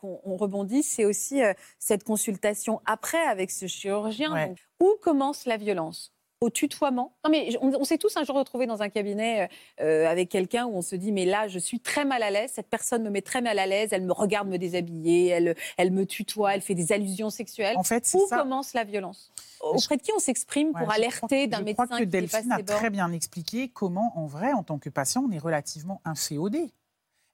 [0.00, 1.40] qu'on rebondisse, c'est aussi
[1.78, 4.54] cette consultation après avec ce chirurgien.
[4.80, 6.11] Où commence la violence?
[6.42, 7.14] Au tutoiement.
[7.24, 9.46] Non, mais on, s'est tous un jour retrouvés dans un cabinet euh,
[9.84, 12.50] euh, avec quelqu'un où on se dit mais là je suis très mal à l'aise,
[12.54, 15.92] cette personne me met très mal à l'aise, elle me regarde me déshabiller, elle, elle
[15.92, 17.76] me tutoie, elle fait des allusions sexuelles.
[17.76, 18.38] En fait, où ça.
[18.38, 22.04] commence la violence Auprès de qui on s'exprime pour alerter d'un médecin Je crois que
[22.04, 26.00] Delphine a très bien expliqué comment, en vrai, en tant que patient, on est relativement
[26.04, 26.72] inféodé.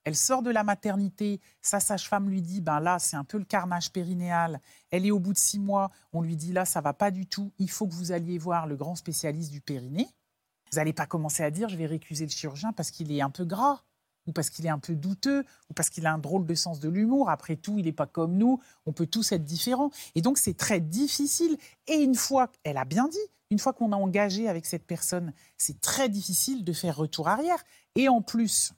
[0.09, 3.45] Elle sort de la maternité, sa sage-femme lui dit ben là, c'est un peu le
[3.45, 4.59] carnage périnéal.
[4.91, 7.27] Elle est au bout de six mois, on lui dit là, ça va pas du
[7.27, 10.09] tout, il faut que vous alliez voir le grand spécialiste du périnée.
[10.73, 13.29] Vous n'allez pas commencer à dire je vais récuser le chirurgien parce qu'il est un
[13.29, 13.83] peu gras
[14.27, 16.81] ou parce qu'il est un peu douteux, ou parce qu'il a un drôle de sens
[16.81, 17.29] de l'humour.
[17.29, 19.91] Après tout, il n'est pas comme nous, on peut tous être différents.
[20.15, 21.59] Et donc, c'est très difficile.
[21.87, 23.19] Et une fois, elle a bien dit,
[23.51, 27.63] une fois qu'on a engagé avec cette personne, c'est très difficile de faire retour arrière.
[27.95, 28.75] Et en plus,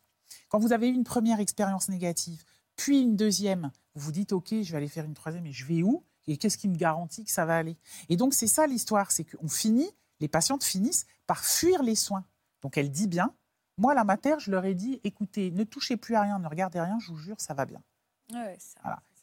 [0.51, 2.45] quand vous avez eu une première expérience négative,
[2.77, 5.65] puis une deuxième, vous vous dites, OK, je vais aller faire une troisième, et je
[5.65, 6.05] vais où?
[6.27, 7.77] Et qu'est-ce qui me garantit que ça va aller?
[8.09, 12.25] Et donc, c'est ça l'histoire, c'est qu'on finit, les patientes finissent par fuir les soins.
[12.63, 13.35] Donc, elle dit bien,
[13.79, 16.81] moi, la mater, je leur ai dit, écoutez, ne touchez plus à rien, ne regardez
[16.81, 17.83] rien, je vous jure, ça va bien.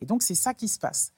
[0.02, 1.14] Et donc, c'est ça qui se passe.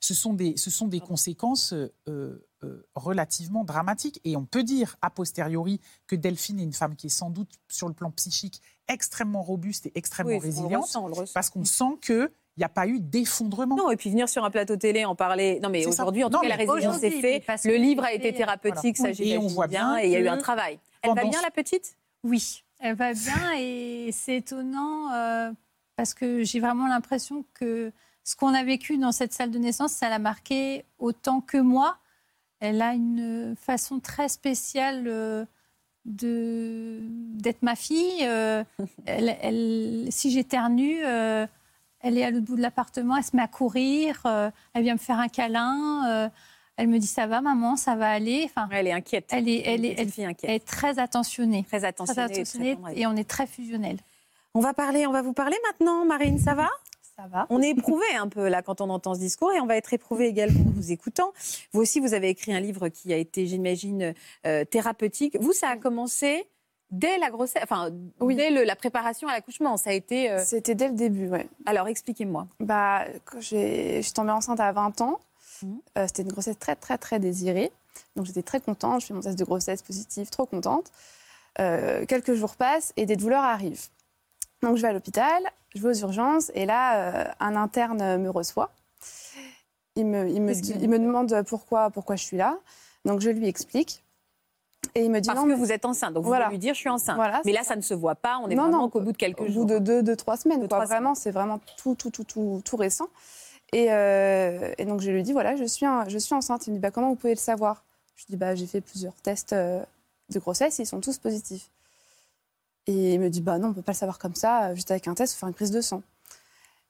[0.00, 4.20] Ce sont des, ce sont des conséquences euh, euh, relativement dramatiques.
[4.24, 7.50] Et on peut dire, a posteriori, que Delphine est une femme qui est sans doute,
[7.68, 10.96] sur le plan psychique, extrêmement robuste et extrêmement résiliente.
[11.32, 13.74] Parce qu'on sent que il n'y a pas eu d'effondrement.
[13.74, 15.58] Non, et puis venir sur un plateau télé, en parler.
[15.60, 17.64] Non, mais aujourd'hui, en tout cas, la résilience est faite.
[17.64, 20.28] Le livre a été thérapeutique, ça, j'ai on voit bien, et il y a eu
[20.28, 20.78] un travail.
[21.02, 21.96] Elle va bien, la petite?
[22.22, 25.52] Oui, elle va bien, et c'est étonnant euh,
[25.96, 27.92] parce que j'ai vraiment l'impression que
[28.22, 31.98] ce qu'on a vécu dans cette salle de naissance, ça l'a marqué autant que moi.
[32.60, 35.04] Elle a une façon très spéciale.
[35.06, 35.44] Euh,
[36.04, 38.22] d'être ma fille.
[38.22, 38.64] Euh,
[39.06, 41.46] elle, si j'éternue, euh,
[42.00, 44.94] elle est à l'autre bout de l'appartement, elle se met à courir, euh, elle vient
[44.94, 46.30] me faire un câlin.
[46.76, 48.42] elle me dit ça va maman, ça va aller?
[48.44, 49.26] Enfin, elle est inquiète.
[49.30, 51.64] Elle est, elle est, elle, est très attentionnée.
[51.64, 52.76] Très attentionnée.
[52.94, 53.98] et on est très fusionnels.
[54.54, 56.68] On va parler, on va vous parler maintenant, Marine, ça va?
[57.16, 57.46] Ça va.
[57.50, 59.92] On est éprouvé un peu là quand on entend ce discours et on va être
[59.92, 61.32] éprouvé également en vous écoutant.
[61.72, 64.14] Vous aussi, vous avez écrit un livre qui a été, j'imagine,
[64.46, 65.36] euh, thérapeutique.
[65.40, 66.48] Vous, ça a commencé
[66.90, 69.76] dès la grossesse, enfin dès la préparation à l'accouchement.
[69.76, 70.30] Ça a été.
[70.30, 71.46] Euh, C'était dès le début, ouais.
[71.66, 72.46] Alors expliquez-moi.
[72.60, 73.04] Bah,
[73.38, 75.20] je suis tombée enceinte à 20 ans.
[75.62, 75.74] Mmh.
[75.98, 77.70] Euh, c'était une grossesse très très très désirée.
[78.16, 79.02] Donc j'étais très contente.
[79.02, 80.90] Je fais mon test de grossesse positive, trop contente.
[81.56, 83.88] quelques jours passent et des douleurs arrivent.
[84.64, 85.42] Donc je vais à l'hôpital,
[85.74, 88.70] je vais aux urgences et là, euh, un interne me reçoit.
[89.96, 92.58] Il me, il me, il me demande pourquoi, pourquoi je suis là.
[93.04, 94.02] Donc je lui explique.
[94.94, 96.80] Et il me dit Parce que vous êtes enceinte, donc vous pouvez lui dire je
[96.80, 97.18] suis enceinte.
[97.44, 97.76] mais là, ça.
[97.76, 99.64] ne se voit pas, on est vraiment qu'au bout de quelques jours.
[99.64, 100.66] Au bout de deux, deux trois semaines.
[100.68, 100.84] quoi.
[100.84, 103.08] vraiment, c'est vraiment tout, tout, tout, tout, tout récent.
[103.72, 106.66] Et, euh, et, donc je lui dis voilà, je suis, je suis enceinte.
[106.66, 107.84] Il me dit bah, comment vous pouvez le savoir?
[108.16, 109.82] Je lui dis bah, j'ai fait plusieurs tests euh,
[110.30, 111.70] de grossesse, ils sont tous positifs.
[112.86, 115.08] Et il me dit, bah non, on peut pas le savoir comme ça, juste avec
[115.08, 116.02] un test, faut faire une prise de sang.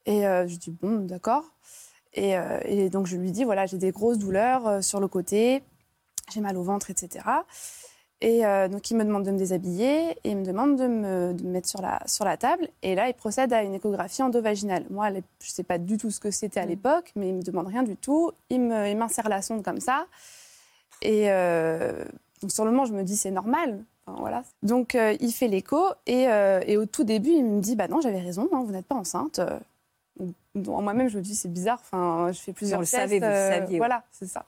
[0.07, 1.45] Et euh, je dis, bon, d'accord.
[2.13, 5.09] Et, euh, et, donc je lui dis, voilà, j'ai des grosses douleurs euh, sur le
[5.09, 5.63] côté,
[6.33, 7.25] j'ai mal au ventre, etc.
[8.21, 11.45] Et donc il me demande de me déshabiller et il me demande de me, de
[11.45, 12.69] me, mettre sur la, sur la table.
[12.81, 14.87] Et là, il procède à une échographie endovaginale.
[14.89, 16.69] Moi, je ne sais pas du tout ce que c'était à mmh.
[16.69, 18.33] l'époque, mais il me demande rien du tout.
[18.49, 20.07] Il m'insère la sonde comme ça.
[21.03, 21.27] Et
[22.41, 24.43] donc sur le moment, je me dis, c'est normal voilà.
[24.63, 28.01] Donc, euh, il fait l'écho euh, et, au tout début, il me dit Bah non,
[28.01, 29.41] j'avais raison, hein, vous n'êtes pas enceinte.
[30.55, 32.93] Moi-même, je me dis C'est bizarre, enfin, je fais plusieurs tests.
[32.93, 33.79] Savez, vous euh, saviez.
[33.79, 34.45] Voilà, c'est ça.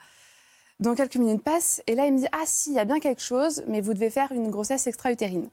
[0.78, 3.00] Donc, quelques minutes passent et là, il me dit Ah, si, il y a bien
[3.00, 5.48] quelque chose, mais vous devez faire une grossesse extra-utérine.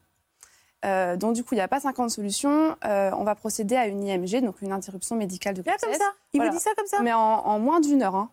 [0.84, 2.76] donc, du coup, il n'y a pas 50 solutions.
[2.84, 5.82] on va procéder à une IMG, donc une interruption médicale de grossesse.
[5.82, 8.16] Là, comme ça Il vous dit ça comme ça Mais en, en moins d'une heure.
[8.16, 8.30] Hein.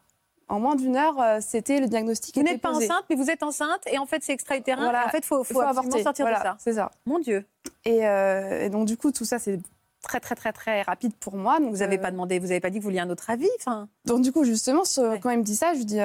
[0.50, 2.34] En moins d'une heure, euh, c'était le diagnostic.
[2.34, 4.82] Vous n'êtes pas enceinte, mais vous êtes enceinte, et en fait, c'est extra-utérin.
[4.82, 5.06] Voilà.
[5.06, 6.56] En fait, il faut, faut, faut sortir de ça.
[6.58, 6.90] C'est ça.
[7.06, 7.44] Mon Dieu.
[7.86, 9.60] Euh, et, donc, du coup, tout ça, c'est
[10.02, 11.60] très très très très rapide pour moi.
[11.60, 13.28] Donc vous n'avez euh, pas demandé, vous n'avez pas dit que vous vouliez un autre
[13.28, 13.86] avis, enfin.
[14.06, 14.80] Donc du coup justement,
[15.20, 15.98] quand il me dit ça, je dis,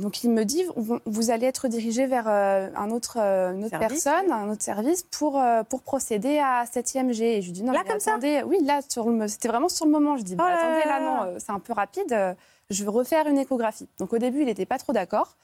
[0.00, 4.50] donc il me dit, vous, allez être dirigé vers un autre, une autre personne, un
[4.50, 7.20] autre service pour pour procéder à cette IMG.
[7.20, 8.80] Et je lui dis non, là comme attendez, oui là
[9.28, 10.16] c'était vraiment sur le moment.
[10.16, 12.36] Je dis, bah, oh attendez là non, c'est un peu rapide
[12.70, 13.88] je veux refaire une échographie.
[13.98, 15.36] Donc au début, il n'était pas trop d'accord.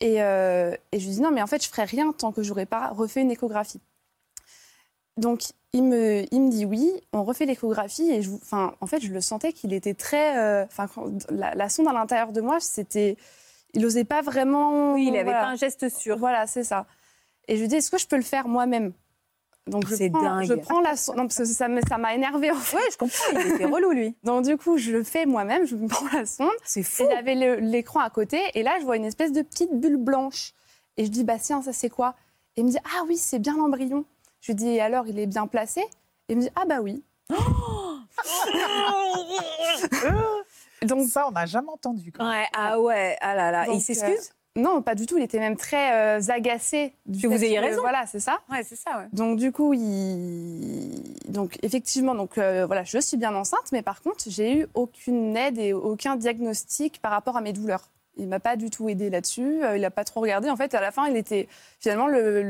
[0.00, 2.66] Et, euh, je lui dis non, mais en fait, je ferai rien tant que j'aurais
[2.66, 3.80] pas refait une échographie.
[5.16, 9.00] Donc il me, il me dit oui, on refait l'échographie et je, enfin, en fait,
[9.00, 10.88] je le sentais qu'il était très, euh, enfin,
[11.30, 13.16] la, sonde à l'intérieur de moi, c'était,
[13.74, 14.94] il n'osait pas vraiment.
[14.94, 16.16] Oui, il n'avait pas un geste sûr.
[16.18, 16.86] Voilà, c'est ça.
[17.48, 18.92] Et je lui dis est-ce que je peux le faire moi-même?
[19.70, 20.46] Donc je prends, dingue.
[20.46, 22.76] je prends la sonde, non, parce que ça m'a énervé en fait.
[22.76, 24.16] Ouais, je comprends, il était relou lui.
[24.24, 26.50] Donc du coup, je le fais moi-même, je prends la sonde.
[26.64, 27.04] C'est fou.
[27.08, 30.52] Il avait l'écran à côté et là, je vois une espèce de petite bulle blanche.
[30.96, 32.14] Et je dis, bah tiens, ça c'est quoi?
[32.56, 34.04] Et il me dit, ah oui, c'est bien l'embryon.
[34.40, 35.80] Je lui dis, et alors, il est bien placé?
[35.80, 35.86] Et
[36.30, 37.02] il me dit, ah bah oui.
[40.82, 42.12] Donc ça, on n'a jamais entendu.
[42.18, 43.68] Ouais, ah ouais, ah là là.
[43.68, 44.30] et il s'excuse?
[44.60, 45.18] Non, pas du tout.
[45.18, 46.92] Il était même très euh, agacé.
[47.06, 47.80] que vous ayez raison.
[47.80, 48.38] Voilà, c'est ça.
[48.50, 49.06] Ouais, c'est ça.
[49.12, 51.02] Donc du coup, il...
[51.28, 55.36] donc effectivement, donc euh, voilà, je suis bien enceinte, mais par contre, j'ai eu aucune
[55.36, 57.90] aide et aucun diagnostic par rapport à mes douleurs.
[58.16, 59.64] Il m'a pas du tout aidé là-dessus.
[59.64, 60.50] Euh, il n'a pas trop regardé.
[60.50, 62.42] En fait, à la fin, il était finalement le,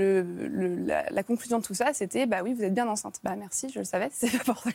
[0.87, 3.20] la, conclusion de tout ça, c'était bah oui, vous êtes bien enceinte.
[3.23, 4.09] Bah merci, je le savais.
[4.12, 4.70] C'est pour ça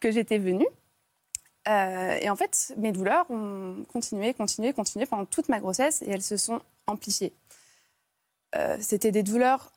[0.00, 0.66] que j'étais venue.
[1.68, 6.10] Euh, et en fait, mes douleurs ont continué, continué, continué pendant toute ma grossesse et
[6.10, 7.32] elles se sont amplifiées.
[8.56, 9.72] Euh, C'était des douleurs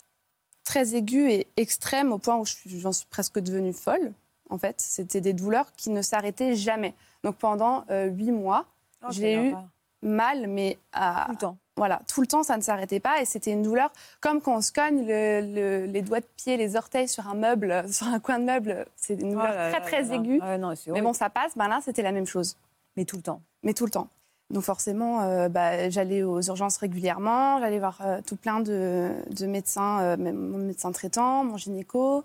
[0.64, 4.12] très aiguës et extrêmes au point où je suis- j'en suis presque devenue folle.
[4.50, 6.94] En fait, c'était des douleurs qui ne s'arrêtaient jamais.
[7.24, 8.66] Donc pendant euh, huit mois,
[9.04, 9.56] Oh, j'ai eu
[10.02, 11.58] mal, mais à, Tout le temps.
[11.78, 13.22] Voilà, tout le temps, ça ne s'arrêtait pas.
[13.22, 16.58] Et c'était une douleur comme quand on se cogne le- le- les doigts de pied,
[16.58, 18.86] les orteils sur un meuble, sur un coin de meuble.
[18.96, 20.40] C'est une Oh douleur là très, très aiguë.
[20.60, 21.56] Non, c'est Mais bon, ça passe.
[21.56, 22.58] Ben là, c'était la même chose,
[22.98, 23.42] Mais tout le temps.
[23.64, 24.10] mais tout le temps.
[24.50, 27.60] Donc forcément, euh, bah, j'allais aux urgences régulièrement.
[27.60, 32.24] J'allais voir euh, tout plein de, de médecins, euh, mon médecin traitant, mon gynéco.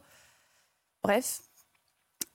[1.03, 1.41] Bref.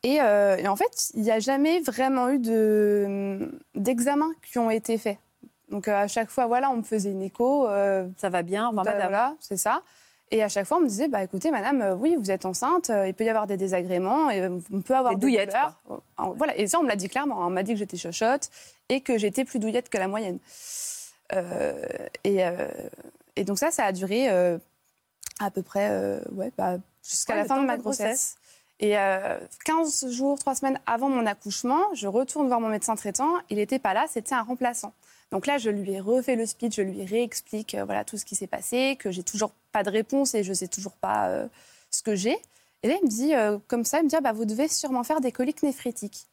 [0.04, 4.98] Et, et en fait, il n'y a jamais vraiment eu de- d'examens qui ont été
[4.98, 5.18] faits.
[5.70, 7.68] Donc euh, à chaque fois, voilà, on me faisait une écho.
[7.68, 9.00] euh, Ça va bien, enfin, bah, madame.
[9.10, 9.82] Voilà, c'est ça.
[10.30, 12.92] Et à chaque fois, on me disait, bah, écoutez, madame, euh, oui, vous êtes enceinte,
[13.06, 15.56] il peut y avoir des désagréments, et on peut avoir Des des douillettes,
[16.18, 17.44] Voilà, et ça, on me l'a dit clairement.
[17.44, 17.48] hein.
[17.48, 18.50] On m'a dit que j'étais chochotte
[18.90, 20.40] et que j'étais plus douillette que la moyenne.
[21.34, 21.86] Euh,
[22.24, 22.68] et, euh,
[23.36, 24.58] et donc ça, ça a duré euh,
[25.40, 28.06] à peu près ouais, bah, jusqu'à Ouais, la fin de ma grossesse.
[28.06, 28.36] grossesse.
[28.80, 33.32] Et euh, 15 jours, 3 semaines avant mon accouchement, je retourne voir mon médecin traitant.
[33.50, 34.94] Il n'était pas là, c'était un remplaçant.
[35.32, 38.24] Donc là, je lui ai refait le speech, je lui réexplique euh, voilà, tout ce
[38.26, 41.48] qui s'est passé, que j'ai toujours pas de réponse et je sais toujours pas euh,
[41.92, 42.38] ce que j'ai.
[42.84, 44.68] Et là, il me dit, euh, comme ça, il me dit, ah, bah, vous devez
[44.70, 46.28] sûrement faire des coliques néphrétiques.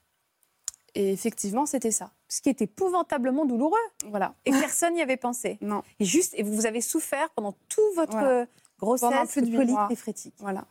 [0.94, 2.12] Et effectivement, c'était ça.
[2.28, 3.76] Ce qui est épouvantablement douloureux.
[4.06, 4.34] Voilà.
[4.44, 5.58] Et personne n'y avait pensé.
[5.60, 8.46] Non, Et juste, et vous avez souffert pendant toute votre Voilà.
[8.78, 9.88] grossesse Pendant plus de huit colique mois.
[9.88, 10.34] néphrétique.
[10.38, 10.64] voilà.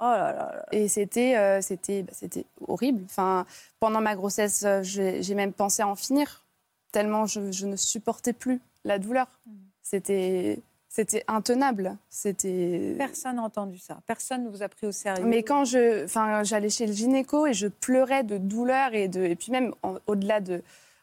[0.00, 0.66] Oh là là là.
[0.72, 3.02] Et c'était euh, c'était bah, c'était horrible.
[3.04, 3.44] Enfin,
[3.80, 6.42] pendant ma grossesse, j'ai même pensé à en finir,
[6.92, 9.26] tellement je, je ne supportais plus la douleur.
[9.46, 9.52] Mm.
[9.82, 11.96] C'était c'était intenable.
[12.08, 12.96] C'était.
[12.98, 14.00] Personne n'a entendu ça.
[14.06, 15.24] Personne ne vous a pris au sérieux.
[15.24, 19.22] Mais quand je, enfin, j'allais chez le gynéco et je pleurais de douleur et de,
[19.22, 19.72] et puis même
[20.08, 20.62] au-delà de,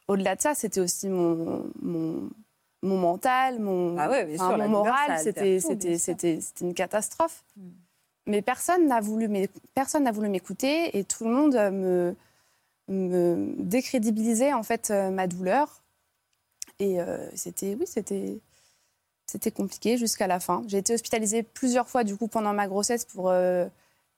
[0.09, 2.29] au-delà de ça, c'était aussi mon, mon,
[2.83, 6.65] mon mental, mon, Ah ouais, bien enfin, sûr, la mon moral, c'était, c'était, c'était, c'était
[6.65, 7.45] une catastrophe.
[7.55, 7.69] Mm.
[8.25, 12.13] Mais personne n'a voulu, mais personne n'a voulu m'écouter et tout le monde me,
[12.87, 15.81] me décrédibilisait en fait euh, ma douleur.
[16.79, 18.39] Et euh, c'était, oui, c'était,
[19.25, 20.63] c'était compliqué jusqu'à la fin.
[20.67, 23.67] J'ai été hospitalisée plusieurs fois du coup pendant ma grossesse pour euh,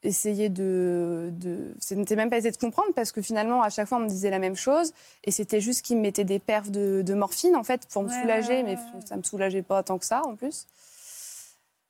[0.03, 1.73] essayer de, de...
[1.79, 4.09] Ce n'était même pas essayer de comprendre parce que finalement à chaque fois on me
[4.09, 7.55] disait la même chose et c'était juste qu'ils me mettaient des perfs de, de morphine
[7.55, 10.21] en fait pour me Ouais, soulager, ouais, mais ça me soulageait pas tant que ça
[10.25, 10.67] en plus.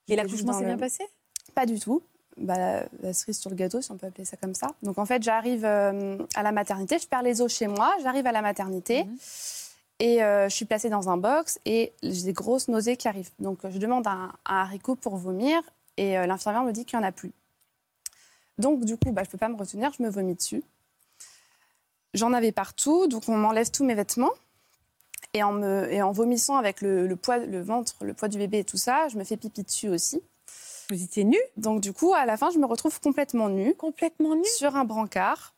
[0.07, 1.03] Et l'accouchement s'est le- bien passé?
[1.55, 2.01] Pas du tout.
[2.41, 4.67] Bah, la, la cerise sur le gâteau, si on peut appeler ça comme ça.
[4.81, 8.25] Donc en fait, j'arrive euh, à la maternité, je perds les os chez moi, j'arrive
[8.27, 9.17] à la maternité Mhm.
[9.99, 13.31] et euh, je suis placée dans un box et j'ai des grosses nausées qui arrivent.
[13.39, 15.61] Donc je demande un, un haricot pour vomir
[15.97, 17.33] et euh, l'infirmière me dit qu'il n'y en a plus.
[18.57, 20.63] Donc du coup, bah, je ne peux pas me retenir, je me vomis dessus.
[22.13, 24.31] J'en avais partout, donc on m'enlève tous mes vêtements.
[25.33, 28.37] Et en, me, et en vomissant avec le, le poids, le ventre, le poids du
[28.39, 30.21] bébé et tout ça, je me fais pipi dessus aussi.
[30.89, 33.75] Vous étiez nue Donc du coup, à la fin, je me retrouve complètement nue.
[33.75, 34.45] Complètement nue?
[34.45, 35.53] Sur un brancard,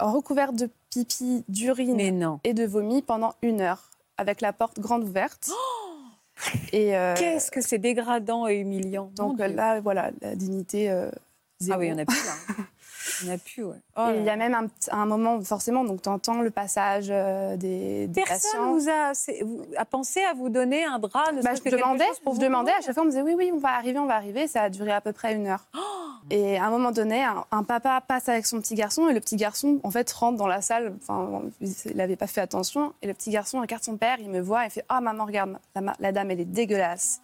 [0.00, 5.50] recouverte de pipi, d'urine et de vomi pendant une heure, avec la porte grande ouverte.
[6.72, 9.10] et euh, Qu'est-ce que c'est dégradant et humiliant.
[9.14, 11.10] donc là, voilà, la dignité euh,
[11.62, 11.76] zéro.
[11.76, 12.32] Ah oui, en a plus là.
[13.20, 13.76] Il y en a plus, ouais.
[13.96, 18.06] Oh il y a même un, moment, forcément, donc tu entends le passage euh, des,
[18.06, 19.12] des Personne vous a,
[19.44, 22.70] vous- a pensé à vous donner un drap, Bah, je demandais, pour je vous demandais,
[22.72, 24.46] à chaque fois on me disait oui, oui, on va arriver, on va arriver.
[24.46, 25.64] Ça a duré à peu près une heure.
[25.74, 25.78] Oh
[26.30, 29.20] et à un moment donné, un, un papa passe avec son petit garçon et le
[29.20, 30.94] petit garçon, en fait, rentre dans la salle.
[31.02, 32.92] Enfin, il n'avait pas fait attention.
[33.02, 35.58] Et le petit garçon regarde son père, il me voit et fait Ah, maman, regarde,
[35.74, 37.20] la, la dame, elle est dégueulasse.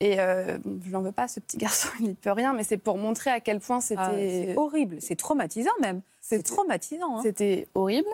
[0.00, 2.78] Et euh, je n'en veux pas, ce petit garçon, il n'y peut rien, mais c'est
[2.78, 6.02] pour montrer à quel point Ah, c'était c'est horrible, c'est traumatisant même.
[6.20, 7.18] C'est traumatisant.
[7.18, 7.22] hein.
[7.22, 8.08] c'était horrible.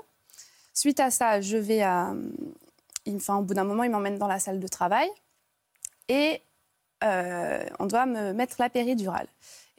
[0.75, 2.15] Suite à ça, je vais à.
[3.09, 5.09] Enfin, au bout d'un moment, il m'emmène dans la salle de travail
[6.09, 6.43] et
[7.03, 9.27] euh, on doit me mettre la péridurale.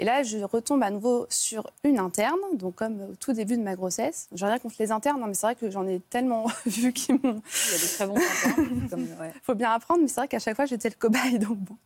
[0.02, 3.62] Et là, je retombe à nouveau sur une interne, donc comme au tout début de
[3.62, 4.28] ma grossesse.
[4.34, 7.16] J'ai rien contre les internes, hein, mais c'est vrai que j'en ai tellement vu qu'ils
[7.22, 7.40] m'ont.
[7.68, 9.32] Il y a des très bons internes, comme- ouais.
[9.44, 11.78] faut bien apprendre, mais c'est vrai qu'à chaque fois, j'étais le cobaye, donc bon.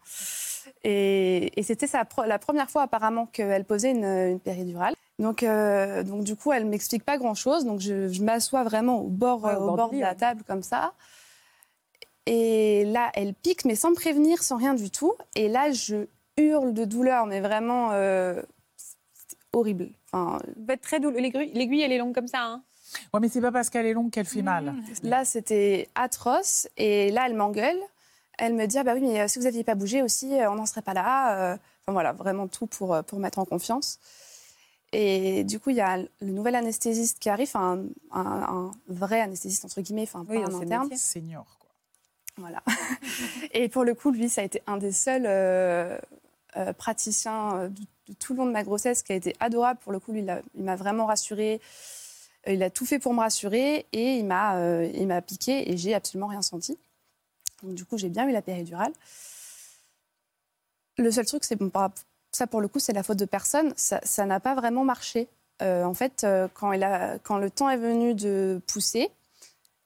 [0.86, 1.88] Et, et c'était
[2.26, 4.96] la première fois apparemment qu'elle posait une, une péridurale.
[5.20, 7.66] Donc, euh, donc du coup, elle m'explique pas grand-chose.
[7.66, 10.16] Donc je, je m'assois vraiment au bord, Ouais, au au bord de lit, la ouais.
[10.16, 10.94] table comme ça.
[12.28, 15.14] Et là, elle pique, mais sans me prévenir, sans rien du tout.
[15.36, 16.08] Et là, je
[16.38, 18.42] hurle de douleur, mais vraiment euh,
[19.54, 19.90] horrible.
[20.12, 21.22] Enfin, êtes très douloureux.
[21.22, 22.42] L'aiguille, elle est longue comme ça.
[22.44, 22.64] Hein
[23.14, 24.74] Ouais, mais c'est pas parce qu'elle est longue qu'elle fait mal.
[25.04, 26.68] Là, c'était atroce.
[26.78, 27.78] Et là, elle m'engueule.
[28.38, 30.52] Elle me dit ah bah oui, mais euh, si vous n'aviez pas bougé aussi, euh,
[30.52, 31.54] on n'en serait pas là.
[31.54, 31.58] Euh,
[31.88, 34.00] Enfin voilà, vraiment tout pour, pour mettre en confiance.
[34.92, 39.22] Et du coup, il y a le nouvel anesthésiste qui arrive, un, un- un vrai
[39.22, 40.90] anesthésiste entre guillemets, enfin Oui, pas un interne.
[40.98, 41.70] Senior, quoi.
[42.38, 42.64] Voilà.
[43.52, 45.96] Et pour le coup, lui, ça a été un des seuls euh,
[46.58, 49.80] euh, praticiens de, tout le long de ma grossesse qui a été adorable.
[49.82, 50.26] Pour le coup, lui,
[50.56, 51.62] il m'a vraiment rassurée.
[52.48, 54.60] Il a tout fait pour me rassurer et il m'a
[55.06, 56.78] m'a piqué et j'ai absolument rien senti.
[57.64, 58.94] Donc, du coup, j'ai bien eu la péridurale.
[60.98, 61.72] Le seul truc, c'est bon,
[62.32, 63.74] ça pour le coup, c'est la faute de personne.
[63.76, 65.28] Ça n'a pas vraiment marché.
[65.62, 69.10] en fait, quand, le temps est venu de pousser,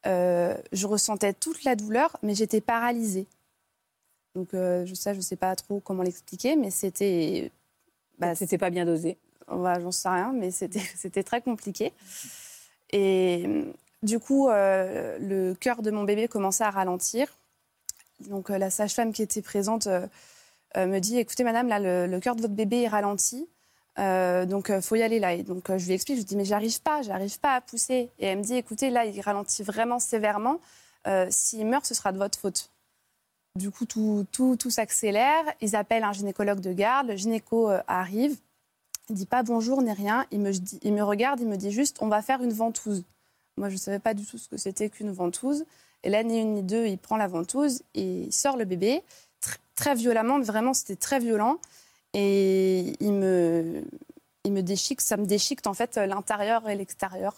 [0.05, 3.28] euh, je ressentais toute la douleur, mais j'étais paralysée.
[4.36, 7.51] Donc euh, ça, je ne sais pas trop comment l'expliquer, mais c'était...
[8.17, 9.17] Bah, c'était pas bien dosé.
[9.47, 11.93] Bah, J'en sais rien, mais c'était très compliqué.
[12.91, 13.65] Et
[14.03, 17.27] du coup, euh, le cœur de mon bébé commençait à ralentir.
[18.19, 19.88] Donc la sage-femme qui était présente
[20.75, 23.47] me dit, écoutez madame, là, le, le cœur de votre bébé est ralenti.
[23.99, 25.34] Euh, donc, il euh, faut y aller là.
[25.34, 27.61] Et donc, euh, je lui explique, je lui dis, mais j'arrive pas, j'arrive pas à
[27.61, 28.09] pousser.
[28.19, 30.59] Et elle me dit, écoutez, là, il ralentit vraiment sévèrement.
[31.30, 32.69] S'il meurt, ce sera de votre faute.
[33.60, 35.43] Du coup, tout, tout, tout s'accélère.
[35.60, 37.10] Ils appellent un gynécologue de garde.
[37.10, 38.38] Le gynéco arrive.
[39.10, 40.26] Il dit pas bonjour ni rien.
[40.32, 40.51] Il me,
[40.82, 43.03] il me regarde, il me dit juste, on va faire une ventouse.
[43.57, 45.66] Moi, je ne savais pas du tout ce que c'était qu'une ventouse.
[46.03, 49.03] Et là, ni une ni deux, il prend la ventouse et il sort le bébé
[49.76, 50.38] très violemment.
[50.38, 51.60] Mais vraiment, c'était très violent.
[52.14, 53.84] Et il me,
[54.45, 57.36] il me déchique, ça me déchique en fait l'intérieur et l'extérieur.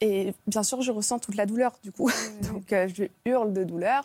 [0.00, 2.10] Et bien sûr, je ressens toute la douleur du coup.
[2.52, 4.04] Donc euh, je hurle de douleur.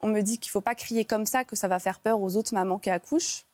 [0.00, 2.20] On me dit qu'il ne faut pas crier comme ça, que ça va faire peur
[2.20, 3.44] aux autres mamans qui accouchent.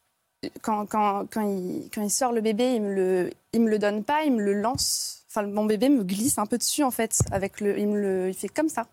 [0.62, 3.78] Quand, quand, quand, il, quand il, sort le bébé, il me le, il me le
[3.78, 5.24] donne pas, il me le lance.
[5.28, 7.20] Enfin, mon bébé me glisse un peu dessus en fait.
[7.32, 8.86] Avec le, il, me le, il fait comme ça.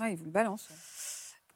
[0.00, 0.68] Ouais, il vous le balance.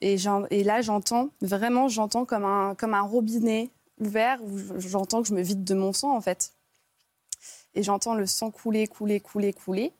[0.04, 0.16] Et,
[0.50, 3.70] et là, j'entends, vraiment, j'entends comme un, comme un robinet
[4.00, 6.54] ouvert où j'entends que je me vide de mon sang, en fait.
[7.74, 9.92] Et j'entends le sang couler, couler, couler, couler.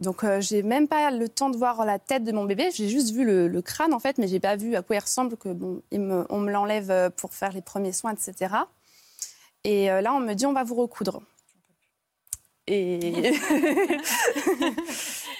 [0.00, 2.70] Donc, euh, j'ai même pas le temps de voir la tête de mon bébé.
[2.72, 5.36] J'ai juste vu le, crâne, en fait, mais j'ai pas vu à quoi il ressemble,
[5.36, 8.54] que bon, me, on me l'enlève euh, pour faire les premiers soins, etc.
[9.64, 11.20] Et euh, là, on me dit, on va vous recoudre.
[12.66, 13.34] Et,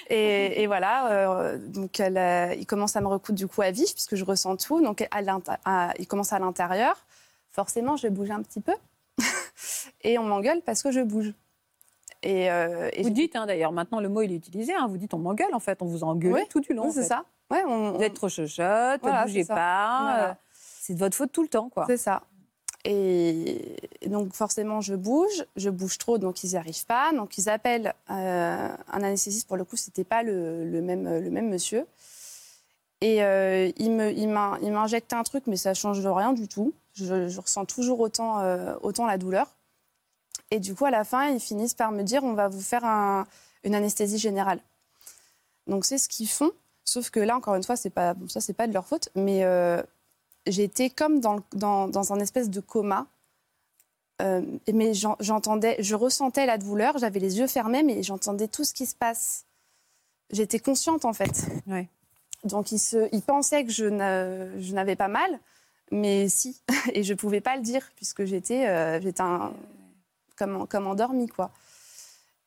[0.61, 4.25] et, voilà, euh, donc il commence à me recoudre du coup à vif puisque je
[4.25, 4.81] ressens tout.
[4.81, 5.07] Donc
[5.97, 7.05] il commence à l'intérieur.
[7.51, 8.73] Forcément, je bouge un petit peu
[10.01, 11.33] et on m'engueule parce que je bouge.
[12.23, 15.13] Et, euh, vous dites hein, d'ailleurs, maintenant le mot il est utilisé, hein, vous dites
[15.13, 16.91] on m'engueule en fait, on vous engueule tout du long.
[16.91, 17.25] c'est ça.
[17.49, 20.29] Ouais, on, vous êtes trop chochotte, ne bougez pas.
[20.29, 21.69] Euh, c'est de votre faute tout le temps.
[21.69, 21.85] quoi.
[21.87, 22.21] C'est ça.
[22.83, 23.75] Et
[24.07, 27.11] donc forcément, je bouge, je bouge trop, donc ils n'y arrivent pas.
[27.13, 31.29] Donc ils appellent euh, un anesthésiste, pour le coup, ce n'était pas le, même, le
[31.29, 31.85] même monsieur.
[33.01, 34.29] Et euh, il
[34.71, 36.73] m'injecte un truc, mais ça ne change rien du tout.
[36.93, 39.47] Je, ressens toujours autant, euh, autant la douleur.
[40.51, 42.83] Et du coup, à la fin, ils finissent par me dire on va vous faire
[43.63, 44.59] une anesthésie générale.
[45.67, 46.51] Donc c'est ce qu'ils font.
[46.83, 49.09] Sauf que là, encore une fois, c'est pas, ça, c'est pas de leur faute.
[49.15, 49.45] Mais
[50.45, 53.07] j'étais comme dans, dans, un espèce de coma.
[54.21, 54.41] Euh,
[54.71, 58.85] mais j'entendais, je ressentais la douleur, j'avais les yeux fermés, mais j'entendais tout ce qui
[58.85, 59.45] se passe.
[60.31, 61.47] J'étais consciente en fait.
[62.43, 63.85] Donc il, se, il pensait que je
[64.73, 65.39] n'avais pas mal,
[65.91, 66.61] mais si,
[66.93, 69.23] et je pouvais pas le dire puisque j'étais, euh, j'étais
[70.41, 71.51] comme, comme endormie quoi.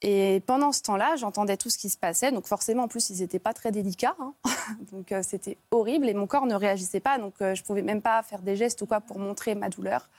[0.07, 2.30] Et pendant ce temps-là, j'entendais tout ce qui se passait.
[2.30, 4.14] Donc forcément, en plus, ils n'étaient pas très délicats.
[4.20, 4.34] Hein.
[4.92, 7.16] donc euh, c'était horrible et mon corps ne réagissait pas.
[7.18, 9.70] Donc euh, je ne pouvais même pas faire des gestes ou quoi pour montrer ma
[9.70, 10.11] douleur.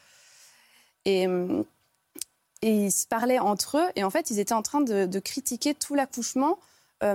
[1.06, 1.62] Et, euh,
[2.64, 3.88] et, ils se parlaient entre eux.
[3.96, 6.58] Et en fait, ils étaient en train de, critiquer tout l'accouchement.
[7.04, 7.12] Ils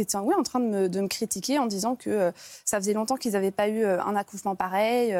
[0.00, 2.32] étaient en train de me, critiquer en disant que
[2.64, 5.14] ça faisait longtemps qu'ils n'avaient pas eu un accouchement pareil.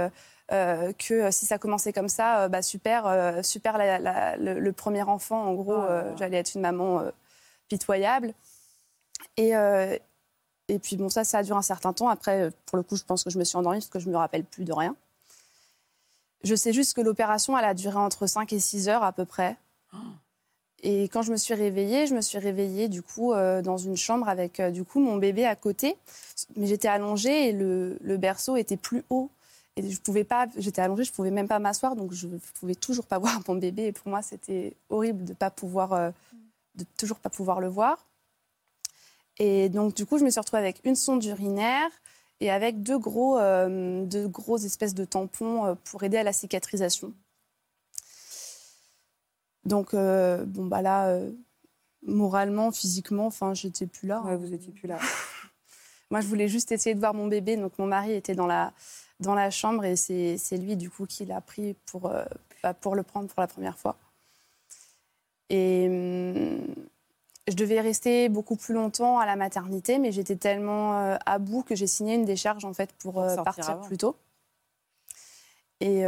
[0.51, 3.05] Euh, que euh, si ça commençait comme ça, euh, bah, super,
[3.45, 7.03] super le, premier enfant, en gros, oh j'allais être une maman
[7.69, 8.35] pitoyable.
[9.37, 9.53] Et,
[10.69, 12.09] et puis bon, ça, ça a duré un certain temps.
[12.09, 14.13] Après, pour le coup, je pense que je me suis endormie parce que je ne
[14.13, 14.97] me rappelle plus de rien.
[16.45, 19.25] Je sais juste que l'opération, elle a duré entre 5 et 6 heures à peu
[19.25, 19.57] près.
[20.83, 24.29] Et quand je me suis réveillée, je me suis réveillée du coup dans une chambre
[24.29, 25.97] avec du coup mon bébé à côté.
[26.57, 29.31] Mais j'étais allongée et le, le berceau était plus haut.
[29.77, 32.29] Et je pouvais pas, j'étais allongée, je pouvais même pas m'asseoir, donc je
[32.61, 33.87] pouvais toujours pas voir mon bébé.
[33.87, 36.11] Et pour moi, c'était horrible de pas pouvoir, euh,
[36.75, 38.07] de toujours pas pouvoir le voir.
[39.39, 41.91] Et donc, du coup, je me suis retrouvée avec une sonde urinaire
[42.41, 46.35] et avec deux gros, euh, deux grosses espèces de tampons euh, pour aider à la
[46.35, 47.15] cicatrisation.
[49.65, 51.17] Donc, bon, bah là,
[52.03, 54.21] moralement, physiquement, enfin, j'étais plus là.
[54.23, 54.99] Ouais, vous étiez plus là.
[56.11, 57.57] Moi, je voulais juste essayer de voir mon bébé.
[57.57, 58.73] Donc, mon mari était dans la,
[59.23, 62.25] dans la chambre et c'est lui du coup qui l'a pris pour, euh,
[62.63, 63.97] bah, pour le prendre pour la première fois.
[65.49, 66.75] Et, hum,
[67.49, 71.75] je devais rester beaucoup plus longtemps à la maternité, mais j'étais tellement à bout que
[71.75, 73.15] j'ai signé une décharge en fait pour,
[73.45, 74.15] partir plus tôt.
[75.81, 76.05] Et,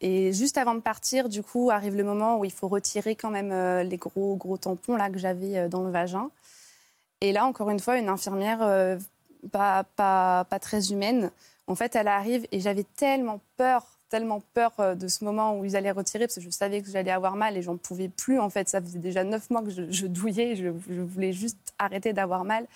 [0.00, 3.28] et, juste avant de partir, du coup, arrive le moment où il faut retirer quand
[3.28, 3.52] même
[3.86, 6.30] les gros gros tampons là que j'avais dans le vagin.
[7.20, 8.62] Et là, encore une fois, une infirmière
[9.48, 11.30] pas, pas, pas très humaine.
[11.70, 15.64] En fait, elle arrive et j'avais tellement peur, tellement peur euh, de ce moment où
[15.64, 18.40] ils allaient retirer, parce que je savais que j'allais avoir mal et j'en pouvais plus.
[18.40, 22.42] En fait, ça faisait déjà neuf mois que je, douillais, je, voulais juste arrêter d'avoir
[22.42, 22.66] mal.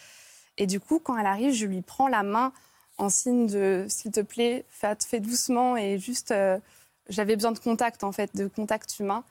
[0.59, 2.53] Et du coup, quand elle arrive, je lui prends la main
[2.97, 6.31] en signe de s'il te plaît, fais, doucement et juste.
[6.31, 6.61] Euh,
[7.09, 9.25] j'avais besoin de contact, en fait, de contact humain.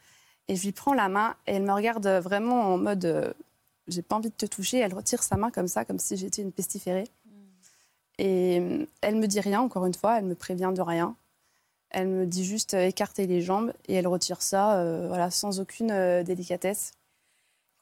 [0.50, 3.32] Et je lui prends la main et elle me regarde vraiment en mode euh,
[3.88, 4.80] j'ai pas envie de te toucher.
[4.80, 7.06] Elle retire sa main comme ça, comme si j'étais une pestiférée.
[8.18, 11.16] Et euh, elle me dit rien, encore une fois, elle me prévient de rien.
[11.90, 15.60] Elle me dit juste euh, écarter les jambes et elle retire ça euh, voilà, sans
[15.60, 16.92] aucune délicatesse.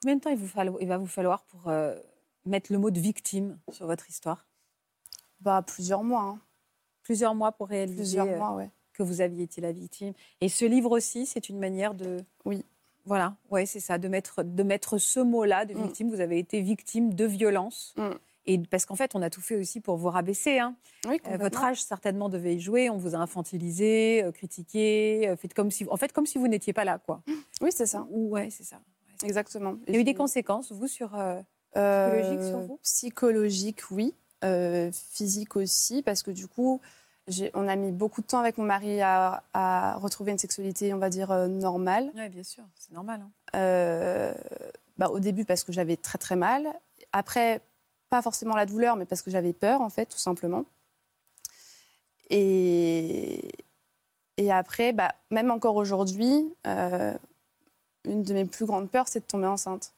[0.02, 1.72] Combien de temps il, vous il va vous falloir pour
[2.46, 4.48] mettre le mot de victime sur votre histoire?
[5.42, 6.24] Bah, Plusieurs mois.
[6.24, 6.40] Hein.
[7.04, 8.20] Plusieurs mois pour réaliser
[8.94, 10.14] que vous aviez été la victime.
[10.42, 12.18] Et ce livre aussi, c'est une manière de...
[12.46, 12.66] Oui.
[13.06, 15.84] Voilà, ouais, c'est ça, de mettre, de mettre ce mot-là de mm.
[15.84, 16.10] victime.
[16.10, 17.94] Vous avez été victime de violence.
[17.98, 18.12] Mm.
[18.46, 20.60] Et parce qu'en fait, on a tout fait aussi pour vous rabaisser.
[20.60, 20.76] Hein.
[21.06, 22.90] Euh, votre âge certainement devait y jouer.
[22.90, 26.48] On vous a infantilisé, euh, critiqué, euh, fait comme si, en fait, comme si vous
[26.48, 27.22] n'étiez pas là, quoi.
[27.62, 28.08] Oui, c'est ça.
[28.10, 28.80] Ouais, c'est ça.
[29.24, 29.76] Exactement.
[29.88, 31.10] Il y a eu des conséquences, vous, sur
[31.74, 32.80] psychologique, sur vous?
[32.82, 34.16] Psychologique, oui.
[34.92, 36.82] physique aussi, parce que du coup,
[37.54, 41.10] on a mis beaucoup de temps avec mon mari à, retrouver une sexualité, on va
[41.10, 42.12] dire, normale.
[42.16, 43.22] Oui, bien sûr, c'est normal.
[43.54, 44.34] Hein.
[44.98, 46.68] Bah, au début, parce que j'avais très très mal.
[47.14, 47.62] Après,
[48.12, 50.66] pas forcément la douleur, mais parce que j'avais peur, en fait, tout simplement.
[52.30, 53.50] Et,
[54.38, 57.14] et après, bah, même encore aujourd'hui, euh,
[58.04, 59.94] une de mes plus grandes peurs, c'est de tomber enceinte.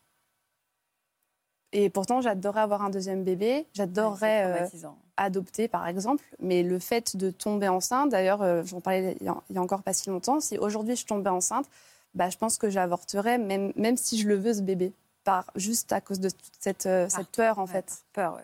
[1.71, 4.87] Et pourtant, j'adorerais avoir un deuxième bébé, j'adorerais euh,
[5.17, 6.23] adopter, par exemple.
[6.39, 9.93] Mais le fait de tomber enceinte, d'ailleurs, euh, j'en parlais il y, a, encore pas
[9.93, 11.67] si longtemps, si aujourd'hui je tombais enceinte,
[12.13, 14.93] bah, je pense que j'avorterais, même, même si je le veux, ce bébé
[15.23, 18.03] par, juste à cause de cette, euh, cette peur, en fait.
[18.13, 18.39] Peur,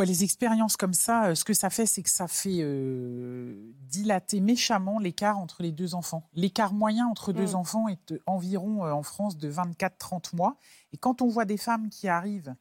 [0.00, 4.40] les expériences comme ça, euh, ce que ça fait, c'est que ça fait euh, dilater
[4.40, 6.28] méchamment l'écart entre les deux enfants.
[6.34, 7.56] L'écart moyen entre deux mm.
[7.56, 10.56] enfants est environ en France de 24-30 mois.
[10.92, 12.54] Et quand on voit des femmes qui arrivent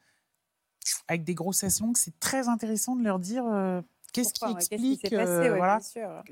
[1.08, 3.46] avec des grossesses longues, c'est très intéressant de leur dire
[4.14, 5.80] qu'est-ce qui explique voilà,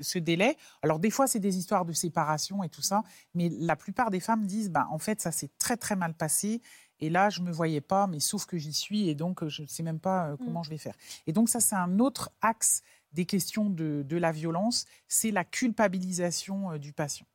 [0.00, 0.56] ce délai.
[0.82, 3.02] Alors des fois, c'est des histoires de séparation et tout ça,
[3.34, 6.62] mais la plupart des femmes disent, bah, en fait, ça s'est très très mal passé.
[7.02, 9.62] Et là, je ne me voyais pas, mais sauf que j'y suis, et donc je
[9.62, 10.64] ne sais même pas euh, comment mm.
[10.64, 10.94] je vais faire.
[11.26, 12.82] Et donc ça, c'est un autre axe
[13.12, 17.26] des questions de, la violence, c'est la culpabilisation euh, du patient.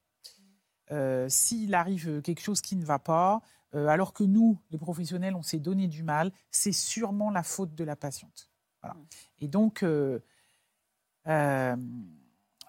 [0.92, 3.42] Euh, s'il arrive quelque chose qui ne va pas,
[3.74, 7.84] alors que nous, les professionnels, on s'est donné du mal, c'est sûrement la faute de
[7.84, 8.50] la patiente.
[8.82, 8.96] Voilà.
[8.96, 9.06] Mm.
[9.42, 9.84] Et donc,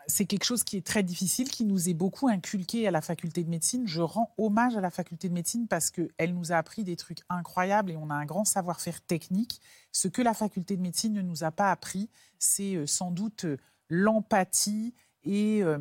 [0.08, 3.44] c'est quelque chose qui est très difficile, qui nous est beaucoup inculqué à la faculté
[3.44, 3.86] de médecine.
[3.86, 7.20] Je rends hommage à la faculté de médecine parce qu'elle nous a appris des trucs
[7.28, 9.60] incroyables et on a un grand savoir-faire technique.
[9.92, 13.44] Ce que la faculté de médecine ne nous a pas appris, c'est euh, sans doute
[13.44, 13.58] euh,
[13.90, 14.94] l'empathie
[15.24, 15.78] et euh,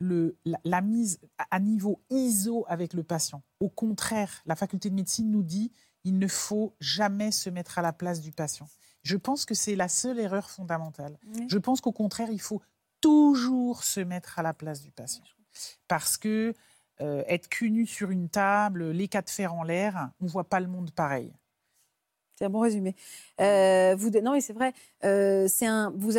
[0.00, 1.20] le, la, mise
[1.50, 3.42] à niveau ISO avec le patient.
[3.60, 5.70] Au contraire, la faculté de médecine nous dit
[6.02, 8.68] il ne faut jamais se mettre à la place du patient.
[9.02, 11.18] Je pense que c'est la seule erreur fondamentale.
[11.48, 12.60] Je pense qu'au contraire, il faut
[13.00, 15.24] toujours se mettre à la place du patient.
[15.88, 16.54] Parce que
[17.00, 20.44] euh, être cul nu sur une table, les quatre fers en l'air, on ne voit
[20.44, 21.32] pas le monde pareil.
[22.34, 22.94] C'est un bon résumé.
[23.40, 24.72] Euh, vous, non, mais c'est vrai.
[25.04, 26.12] Euh, c'est vous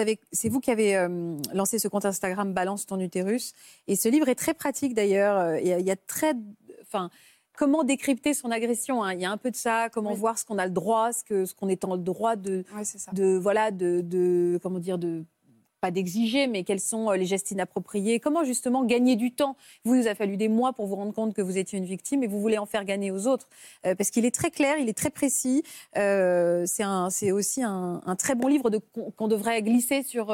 [0.52, 1.08] vous qui avez
[1.54, 3.54] lancé ce compte Instagram Balance ton utérus.
[3.88, 5.58] Et ce livre est très pratique d'ailleurs.
[5.58, 6.34] Il, y a très,
[6.84, 7.10] enfin,
[7.58, 9.04] comment décrypter son agression.
[9.04, 9.14] Hein.
[9.14, 9.90] Il y a un peu de ça.
[9.90, 12.64] Comment voir ce qu'on a le droit, ce que, ce qu'on est en droit de,
[13.14, 15.26] de, voilà, de, de, comment dire, de
[15.82, 18.20] pas d'exiger, mais quels sont euh, les gestes inappropriés?
[18.20, 19.58] Comment justement gagner du temps?
[19.84, 21.86] Vous, il vous a fallu des mois pour vous rendre compte que vous étiez une
[21.86, 23.50] victime et vous voulez en faire gagner aux autres.
[23.86, 25.64] Euh, parce qu'il est très clair, il est très précis.
[25.98, 26.66] Euh,
[27.10, 28.70] c'est aussi un, très bon livre
[29.18, 30.28] qu'on devrait glisser sur,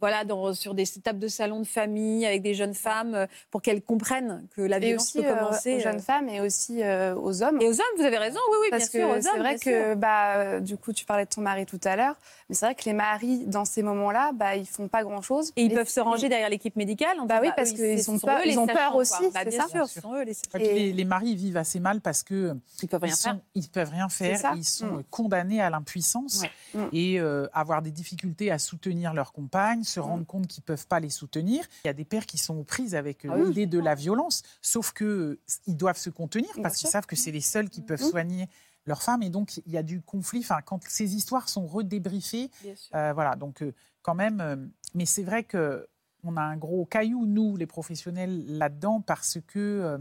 [0.00, 3.82] voilà, dans, sur des tables de salon de famille avec des jeunes femmes pour qu'elles
[3.82, 5.76] comprennent que la violence peut commencer.
[5.76, 7.60] aux jeunes femmes et aussi aux hommes.
[7.60, 9.30] Et aux hommes, vous avez raison, oui, oui, parce bien sûr.
[9.30, 12.16] C'est vrai que, bah, du coup, tu parlais de ton mari tout à l'heure,
[12.48, 15.22] mais c'est vrai que les maris, dans ces moments-là, bah, il faut font pas grand
[15.22, 15.52] chose.
[15.56, 17.18] Et ils peuvent se ranger derrière l'équipe médicale.
[17.26, 19.30] Bah oui, parce qu'ils sont peur, ils ont peur aussi.
[19.34, 20.36] Bah, bien sûr, ce sont eux les.
[20.54, 23.38] Et les, maris vivent assez mal parce que ils peuvent rien faire.
[23.54, 24.52] Ils peuvent rien faire.
[24.56, 25.04] Ils sont mm.
[25.10, 26.42] condamnés à l'impuissance
[26.74, 26.84] mm.
[26.92, 30.26] et euh, avoir des difficultés à soutenir leur compagne, se rendre mm.
[30.26, 31.64] compte qu'ils peuvent pas les soutenir.
[31.84, 33.94] Il y a des pères qui sont aux prises avec euh, ah l'idée de la
[33.94, 37.68] violence, sauf que euh, ils doivent se contenir parce qu'ils savent que c'est les seuls
[37.68, 38.48] qui peuvent soigner
[38.88, 39.22] leur femme.
[39.22, 40.40] Et donc, il y a du conflit.
[40.40, 42.50] Enfin, quand ces histoires sont redébriefées,
[42.94, 43.36] euh, voilà.
[43.36, 44.40] Donc, euh, quand même.
[44.40, 44.56] Euh,
[44.94, 45.88] mais c'est vrai que
[46.24, 49.98] on a un gros caillou, nous, les professionnels, là-dedans, parce que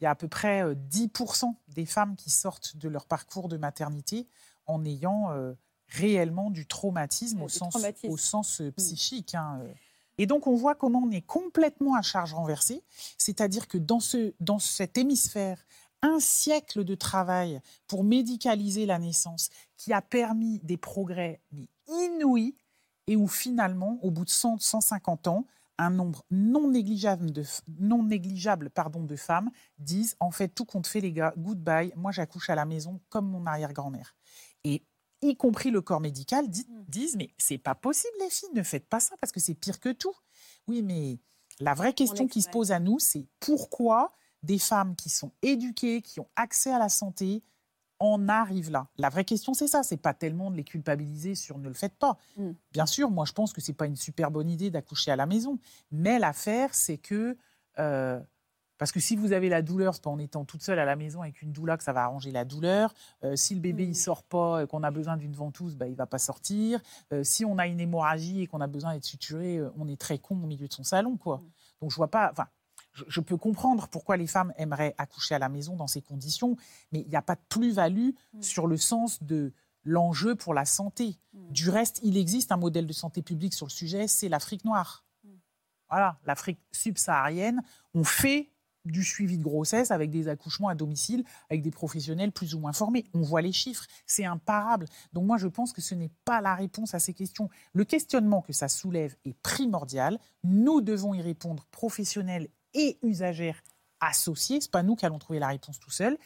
[0.00, 3.56] il y a à peu près 10% des femmes qui sortent de leur parcours de
[3.56, 4.26] maternité
[4.66, 5.30] en ayant
[5.88, 8.72] réellement du traumatisme, au, sens, au sens mm.
[8.72, 9.34] psychique.
[9.34, 9.60] Hein,
[10.18, 12.82] et donc, on voit comment on est complètement à charge renversée,
[13.16, 15.64] c'est-à-dire que dans, ce, dans cet hémisphère
[16.02, 21.40] un siècle de travail pour médicaliser la naissance qui a permis des progrès
[21.88, 22.56] inouïs
[23.06, 25.46] et où finalement, au bout de 100, 150 ans,
[25.78, 27.42] un nombre non négligeable de,
[27.78, 32.12] non négligeable, pardon, de femmes disent en fait tout compte fait les gars, goodbye, moi
[32.12, 34.14] j'accouche à la maison comme mon arrière-grand-mère.
[34.64, 34.84] Et
[35.22, 36.84] y compris le corps médical dit, mm.
[36.88, 39.80] disent mais c'est pas possible les filles, ne faites pas ça parce que c'est pire
[39.80, 40.14] que tout.
[40.68, 41.18] Oui, mais
[41.60, 44.12] la vraie question qui se pose à nous, c'est pourquoi
[44.42, 47.42] des femmes qui sont éduquées, qui ont accès à la santé,
[48.00, 48.88] en arrivent là.
[48.96, 49.82] La vraie question, c'est ça.
[49.82, 52.16] C'est pas tellement de les culpabiliser sur ne le faites pas.
[52.36, 52.50] Mm.
[52.72, 55.26] Bien sûr, moi, je pense que c'est pas une super bonne idée d'accoucher à la
[55.26, 55.58] maison.
[55.92, 57.36] Mais l'affaire, c'est que
[57.78, 58.18] euh,
[58.78, 60.96] parce que si vous avez la douleur, c'est pas en étant toute seule à la
[60.96, 62.94] maison avec une doula que ça va arranger la douleur.
[63.22, 63.94] Euh, si le bébé il mm.
[63.94, 66.80] sort pas, et qu'on a besoin d'une ventouse, bah, il va pas sortir.
[67.12, 70.16] Euh, si on a une hémorragie et qu'on a besoin d'être suturé, on est très
[70.16, 71.36] con au milieu de son salon, quoi.
[71.36, 71.50] Mm.
[71.82, 72.30] Donc je vois pas.
[72.32, 72.46] Enfin,
[72.92, 76.56] je, peux comprendre pourquoi les femmes aimeraient accoucher à la maison dans ces conditions,
[76.92, 78.42] mais il n'y a pas de plus-value mm.
[78.42, 79.52] sur le sens de
[79.84, 81.18] l'enjeu pour la santé.
[81.32, 81.52] Mm.
[81.52, 85.04] Du reste, il existe un modèle de santé publique sur le sujet, c'est l'Afrique noire.
[85.24, 85.28] Mm.
[85.88, 87.62] Voilà, l'Afrique subsaharienne,
[87.94, 88.50] on fait
[88.86, 92.72] du suivi de grossesse avec des accouchements à domicile, avec des professionnels plus ou moins
[92.72, 93.04] formés.
[93.14, 94.86] On voit les chiffres, c'est imparable.
[95.12, 97.50] Donc moi, je pense que ce n'est pas la réponse à ces questions.
[97.72, 100.18] Le questionnement que ça soulève est primordial.
[100.44, 103.62] Nous devons y répondre, professionnels et usagères
[104.00, 104.60] associées.
[104.60, 106.16] C'est pas nous qui allons trouver la réponse tout seul.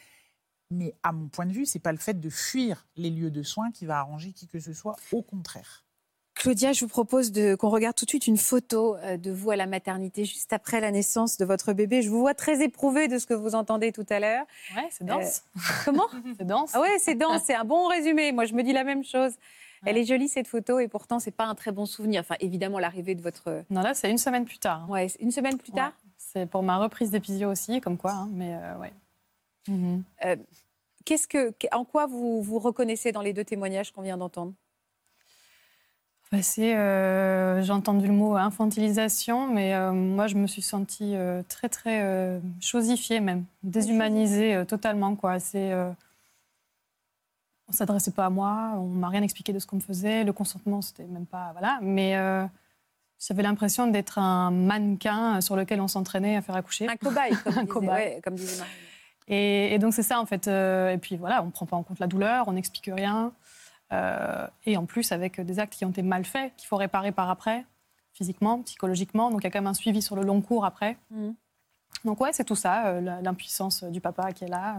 [0.70, 3.42] Mais à mon point de vue, c'est pas le fait de fuir les lieux de
[3.42, 4.96] soins qui va arranger qui que ce soit.
[5.12, 5.84] Au contraire.
[6.34, 9.56] Claudia, je vous propose qu'on regarde tout de suite une photo euh, de vous à
[9.56, 12.02] la maternité juste après la naissance de votre bébé.
[12.02, 14.44] Je vous vois très éprouvée de ce que vous entendez tout à l'heure.
[14.76, 15.44] Ouais, c'est dense.
[15.56, 16.70] Euh, comment C'est dense.
[16.74, 17.42] Ah ouais, c'est dense.
[17.46, 18.32] C'est un bon résumé.
[18.32, 19.32] Moi, je me dis la même chose.
[19.86, 22.20] Elle est jolie cette photo et pourtant c'est pas un très bon souvenir.
[22.20, 23.64] Enfin, évidemment l'arrivée de votre.
[23.70, 24.88] Non là, c'est une semaine plus tard.
[24.88, 25.92] Ouais, une semaine plus tard.
[26.34, 28.92] C'est pour ma reprise d'épisio aussi, comme quoi, hein, mais euh, ouais.
[29.68, 30.02] Mhm.
[30.24, 30.36] Euh,
[31.04, 34.52] qu'est-ce que, en quoi vous vous reconnaissez dans les deux témoignages qu'on vient d'entendre?
[36.32, 41.14] Bah, euh, j'ai entendu le mot infantilisation, mais moi je me suis sentie
[41.48, 45.38] très très chosifiée même, déshumanisée totalement quoi.
[45.38, 45.72] C'est,
[47.68, 50.32] on s'adressait pas à moi, on m'a rien expliqué de ce qu'on me faisait, le
[50.32, 52.16] consentement c'était même pas voilà, mais
[53.26, 56.88] j'avais l'impression d'être un mannequin sur lequel on s'entraînait à faire accoucher.
[56.88, 58.20] Un cobaye, comme, un cobaye.
[58.20, 58.70] comme disait Marie.
[59.26, 60.48] Et, donc c'est ça en fait.
[60.48, 63.32] Euh, et puis voilà, on ne prend pas en compte la douleur, on n'explique rien.
[63.92, 67.12] Euh, et en plus avec des actes qui ont été mal faits, qu'il faut réparer
[67.12, 67.64] par après,
[68.12, 69.30] physiquement, psychologiquement.
[69.30, 70.98] Donc il y a quand même un suivi sur le long cours après.
[71.10, 71.30] Mm.
[72.04, 74.78] Donc ouais, c'est tout ça, euh, l'impuissance du papa qui est là.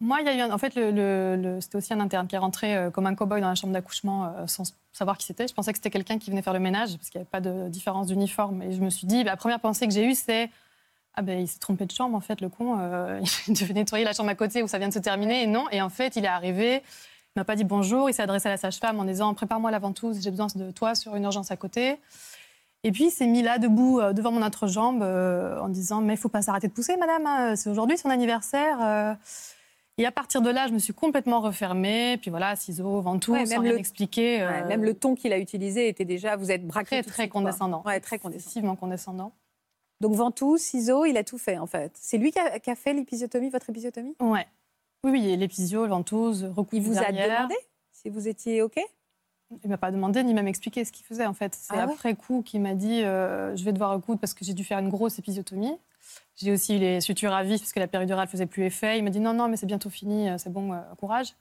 [0.00, 2.90] Moi, il y a eu en fait, c'était aussi un interne qui est rentré euh,
[2.90, 5.48] comme un cow-boy dans la chambre d'accouchement euh, sans savoir qui c'était.
[5.48, 7.40] Je pensais que c'était quelqu'un qui venait faire le ménage parce qu'il n'y avait pas
[7.40, 8.62] de différence d'uniforme.
[8.62, 10.50] Et je me suis dit, la première pensée que j'ai eue, c'est
[11.14, 12.78] ah ben il s'est trompé de chambre en fait, le con.
[12.78, 15.42] Euh, il devait nettoyer la chambre à côté où ça vient de se terminer.
[15.42, 15.68] Et non.
[15.72, 16.76] Et en fait, il est arrivé.
[17.34, 18.08] Il m'a pas dit bonjour.
[18.08, 20.22] Il s'est adressé à la sage-femme en disant prépare-moi la ventouse.
[20.22, 21.96] J'ai besoin de toi sur une urgence à côté.
[22.84, 26.28] Et puis, il s'est mis là, debout, devant mon entrejambe, en disant Mais il faut
[26.28, 27.26] pas s'arrêter de pousser, madame.
[27.26, 27.56] Hein.
[27.56, 29.16] C'est aujourd'hui son anniversaire.
[29.98, 32.16] Et à partir de là, je me suis complètement refermée.
[32.18, 33.78] Puis voilà, ciseaux, ventoux, ouais, sans rien le...
[33.78, 34.40] expliquer.
[34.42, 37.02] Euh, même le ton qu'il a utilisé était déjà, vous êtes braqué.
[37.02, 37.82] Très, très condescendant.
[37.84, 38.76] Ouais, très condescendant.
[38.76, 39.32] condescendant.
[40.00, 41.92] Donc ventoux, ciseaux, il a tout fait en fait.
[41.94, 44.14] C'est lui qui a, fait l'épisiotomie, votre épisiotomie?
[44.20, 44.46] Ouais.
[45.02, 47.56] Oui, oui, l'épisio, ventouse, recoupe Il vous a demandé
[47.90, 48.78] si vous étiez OK?
[49.64, 51.54] Il m'a pas demandé ni même expliqué ce qu'il faisait en fait.
[51.54, 54.52] C'est ah après coup qu'il m'a dit euh, je vais devoir recoudre parce que j'ai
[54.52, 55.76] dû faire une grosse épisiotomie.
[56.36, 58.98] J'ai aussi eu les sutures à vif parce que la péridurale faisait plus effet.
[58.98, 61.34] Il m'a dit non, non, mais c'est bientôt fini, euh, c'est bon, euh, courage.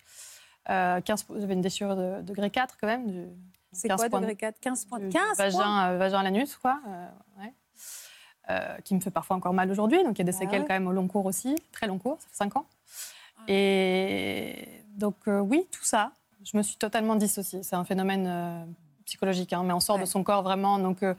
[0.70, 3.30] Euh, 15, j'avais une déchirure de degré 4 quand même.
[3.72, 5.00] C'est quoi degré 4 15 points.
[5.10, 5.90] 15 vagin, points?
[5.90, 6.80] euh, vagin à l'anus, quoi.
[8.84, 10.04] qui me fait parfois encore mal aujourd'hui.
[10.04, 12.00] Donc il y a des ah séquelles quand même au long cours aussi, très long
[12.00, 12.66] cours, ça fait 5 ans.
[13.38, 13.44] Ah.
[13.48, 16.12] Et donc oui, tout ça,
[16.44, 17.62] je me suis totalement dissociée.
[17.64, 18.68] C'est un phénomène
[19.08, 20.78] psychologique, hein, mais on sort de son corps vraiment.
[20.78, 21.16] Donc, euh,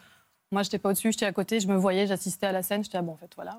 [0.50, 2.82] moi, je n'étais pas au-dessus, j'étais à côté, je me voyais, j'assistais à la scène.
[2.82, 3.58] J'étais, ah, bon, en fait, voilà.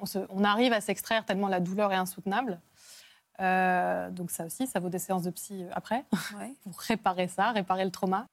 [0.00, 2.60] On, on, arrive à s'extraire tellement la douleur est insoutenable.
[3.38, 6.04] donc ça aussi, ça vaut des séances de psy après,
[6.62, 8.26] pour réparer ça, réparer le trauma.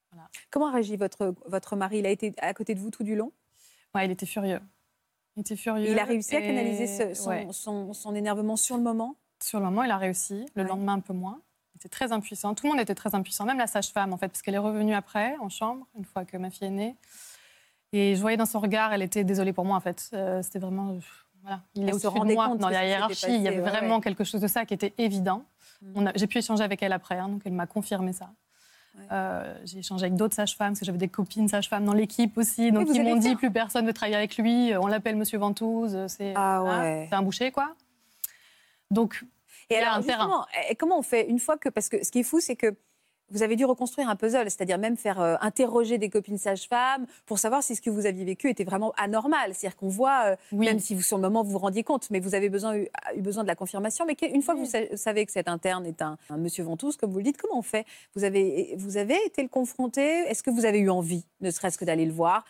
[0.49, 1.99] Comment a réagi votre, votre mari?
[1.99, 3.31] Il a été à côté de vous tout du long?
[3.95, 4.61] Ouais, il était furieux.
[5.35, 5.89] Il était furieux.
[5.89, 7.53] Il a réussi à canaliser son,
[7.93, 9.15] son, énervement sur le moment?
[9.41, 10.45] Sur le moment, il a réussi.
[10.55, 11.41] Le lendemain, un peu moins.
[11.73, 12.53] Il était très impuissant.
[12.53, 14.93] Tout le monde était très impuissant, même la sage-femme, en fait, parce qu'elle est revenue
[14.93, 16.95] après, en chambre, une fois que ma fille est née.
[17.93, 20.09] Et je voyais dans son regard, elle était désolée pour moi, en fait.
[20.13, 20.97] Euh, c'était vraiment.
[21.41, 21.61] Voilà.
[21.75, 23.35] Il est au-dessus de moi, dans la hiérarchie.
[23.35, 25.43] il y avait vraiment quelque chose de ça qui était évident.
[25.81, 26.09] Mm.
[26.15, 28.29] J'ai pu échanger avec elle après, hein, donc elle m'a confirmé ça.
[29.11, 32.71] Euh, j'ai échangé avec d'autres sages-femmes, parce que j'avais des copines sages-femmes dans l'équipe aussi.
[32.71, 34.73] Donc, ils m'ont dit plus personne ne veut travailler avec lui.
[34.79, 35.97] On l'appelle Monsieur Ventouze.
[36.07, 37.73] C'est ah hein, un boucher, quoi.
[38.91, 39.23] Donc,
[39.71, 40.45] et il y a un terrain.
[40.77, 41.69] Comment on fait une fois que.
[41.69, 42.75] Parce que ce qui est fou, c'est que
[43.31, 47.39] vous avez dû reconstruire un puzzle, c'est-à-dire même faire euh, interroger des copines sages-femmes pour
[47.39, 49.53] savoir si ce que vous aviez vécu était vraiment anormal.
[49.53, 52.19] C'est-à-dire qu'on voit, euh, même si vous sur le moment vous vous rendiez compte, mais
[52.19, 54.05] vous avez besoin, eu, besoin de la confirmation.
[54.05, 57.19] Mais une fois que vous savez que cet interne est un, monsieur Ventouse, comme vous
[57.19, 57.85] le dites, comment on fait?
[58.15, 60.01] Vous avez, vous avez été le confronté?
[60.01, 62.43] Est-ce que vous avez eu envie, ne serait-ce que d'aller le voir?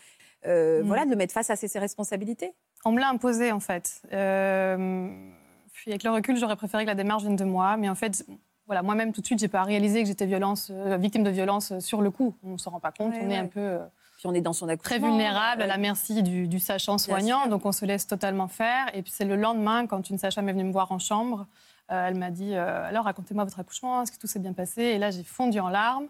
[0.47, 0.87] Euh, mm.
[0.87, 2.53] Voilà, de le mettre face à ses, responsabilités
[2.83, 4.01] On me l'a imposé en fait.
[4.11, 8.25] avec le recul, j'aurais préféré que la démarche vienne de moi, mais en fait
[8.71, 11.73] voilà, moi-même, tout de suite, j'ai pas réalisé que j'étais violence, euh, victime de violence
[11.73, 12.33] euh, sur le coup.
[12.41, 13.13] On ne s'en rend pas compte.
[13.21, 13.59] on est un peu.
[13.59, 13.79] Euh,
[14.15, 17.73] puis on est dans son Très vulnérable à la merci du, sachant soignant, donc on
[17.73, 18.85] se laisse totalement faire.
[18.93, 21.47] Et puis c'est le lendemain, quand une sage-femme est venue me voir en chambre,
[21.89, 24.83] elle m'a dit Alors racontez-moi votre accouchement, est-ce que tout s'est bien passé?
[24.83, 26.07] Et là, j'ai fondu en larmes.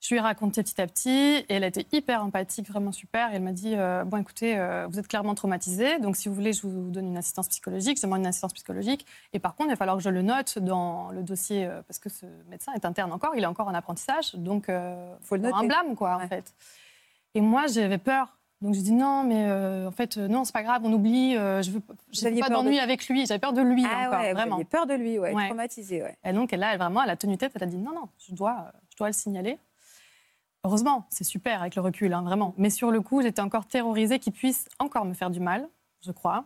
[0.00, 3.32] Je lui ai raconté petit à petit et elle a été hyper empathique, vraiment super.
[3.32, 6.34] Et elle m'a dit euh, Bon, écoutez, euh, vous êtes clairement traumatisé, donc si vous
[6.34, 9.06] voulez, je vous donne une assistance psychologique, je demande une assistance psychologique.
[9.32, 11.98] Et par contre, il va falloir que je le note dans le dossier, euh, parce
[11.98, 14.74] que ce médecin est interne encore, il est encore en apprentissage, donc il
[15.22, 15.56] faut le noter.
[15.56, 16.54] un blâme, quoi, en fait.
[17.34, 18.36] Et moi, j'avais peur.
[18.62, 19.50] Donc j'ai dit non, mais
[19.86, 23.38] en fait, non, c'est pas grave, on oublie, je veux, pas d'ennui avec lui, j'avais
[23.38, 24.64] peur de lui ah, encore, ouais, vraiment.
[24.64, 25.48] peur de lui, ouais, ouais.
[26.24, 28.34] Et donc là, elle, vraiment, elle a tenu tête, elle a dit non, non, je
[28.34, 29.58] dois, je dois le signaler.
[30.66, 32.52] Heureusement, c'est super avec le recul, hein, vraiment.
[32.58, 35.68] Mais sur le coup, j'étais encore terrorisée qu'il puisse encore me faire du mal,
[36.04, 36.44] je crois.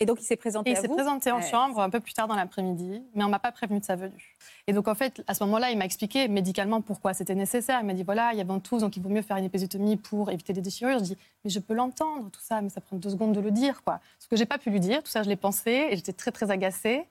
[0.00, 2.26] Et donc, il s'est présenté et Il s'est présenté en chambre un peu plus tard
[2.26, 4.36] dans l'après-midi, mais on m'a pas prévenu de sa venue.
[4.66, 7.78] Et donc, en fait, à ce moment-là, il m'a expliqué médicalement pourquoi c'était nécessaire.
[7.80, 9.96] Il m'a dit voilà, il y a tous, donc il vaut mieux faire une épisiotomie
[9.96, 10.98] pour éviter des déchirures.
[10.98, 13.52] Je dis mais je peux l'entendre, tout ça, mais ça prend deux secondes de le
[13.52, 14.00] dire, quoi.
[14.18, 16.32] Ce que j'ai pas pu lui dire, tout ça, je l'ai pensé et j'étais très,
[16.32, 17.06] très agacée.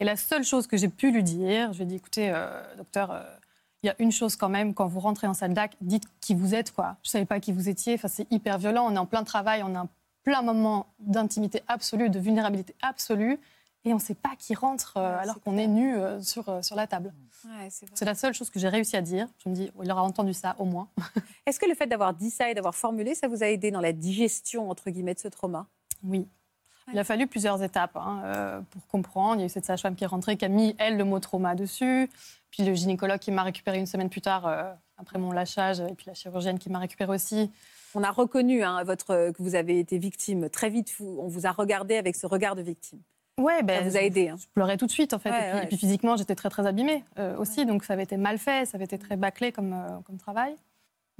[0.00, 2.62] Et la seule chose que j'ai pu lui dire, je lui ai dit écoutez, euh,
[2.78, 3.20] docteur, euh,
[3.82, 6.34] il y a une chose quand même, quand vous rentrez en salle d'acte, dites qui
[6.34, 6.72] vous êtes.
[6.72, 6.96] Quoi.
[7.02, 7.94] Je ne savais pas qui vous étiez.
[7.94, 8.86] Enfin, c'est hyper violent.
[8.88, 9.88] On est en plein travail, on a un
[10.24, 13.38] plein moment d'intimité absolue, de vulnérabilité absolue.
[13.84, 16.62] Et on ne sait pas qui rentre euh, alors qu'on est nu euh, sur, euh,
[16.62, 17.14] sur la table.
[17.70, 19.28] c'est la seule chose que j'ai réussi à dire.
[19.42, 20.88] Je me dis, il aura entendu ça au moins.
[21.46, 23.80] Est-ce que le fait d'avoir dit ça et d'avoir formulé, ça vous a aidé dans
[23.80, 25.68] la digestion, entre guillemets, de ce trauma?
[26.02, 26.28] Oui.
[26.92, 29.36] Il a fallu plusieurs étapes hein, pour comprendre.
[29.36, 31.18] Il y a eu cette sage-femme qui est rentrée, qui a mis, elle, le mot
[31.20, 32.08] trauma dessus.
[32.50, 35.94] Puis le gynécologue qui m'a récupéré une semaine plus tard, euh, après mon lâchage, et
[35.94, 37.50] puis la chirurgienne qui m'a récupéré aussi.
[37.94, 40.48] On a reconnu hein, votre, que vous avez été victime.
[40.50, 43.00] Très vite, on vous a regardé avec ce regard de victime.
[43.38, 44.28] Ouais, ben, ça vous a aidé.
[44.28, 44.36] Hein.
[44.38, 45.30] Je pleurais tout de suite, en fait.
[45.62, 47.64] et, puis, physiquement, j'étais très, très abîmée euh, aussi.
[47.64, 50.56] Donc, ça avait été mal fait, ça avait été très bâclé comme, euh, comme travail.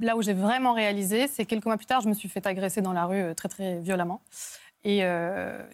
[0.01, 2.81] Là où j'ai vraiment réalisé, c'est quelques mois plus tard, je me suis fait agresser
[2.81, 4.21] dans la rue très, très violemment.
[4.83, 4.99] Et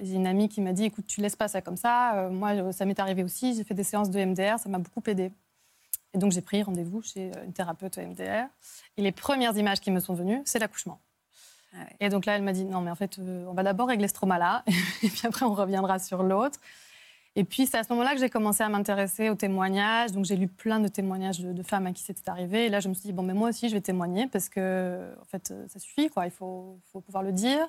[0.01, 2.29] j'ai une amie qui m'a dit, écoute, tu laisses pas ça comme ça.
[2.31, 3.55] moi, ça m'est arrivé aussi.
[3.55, 5.31] J'ai fait des séances de MDR, ça m'a beaucoup aidé.
[6.15, 8.47] Et donc j'ai pris rendez-vous chez une thérapeute MDR.
[8.95, 10.99] Et les premières images qui me sont venues, c'est l'accouchement.
[11.73, 13.89] Ah et donc là, elle m'a dit non, mais en fait, euh, on va d'abord
[13.89, 14.63] régler ce trauma-là,
[15.03, 16.57] et puis après, on reviendra sur l'autre.
[17.35, 20.13] Et puis, c'est à ce moment-là que j'ai commencé à m'intéresser aux témoignages.
[20.13, 22.67] Donc, j'ai lu plein de témoignages de, femmes à qui c'était arrivé.
[22.67, 25.13] Et là, je me suis dit, bon, mais moi aussi, je vais témoigner parce que,
[25.21, 26.23] en fait, ça suffit, quoi.
[26.27, 27.67] Il faut, faut pouvoir le dire.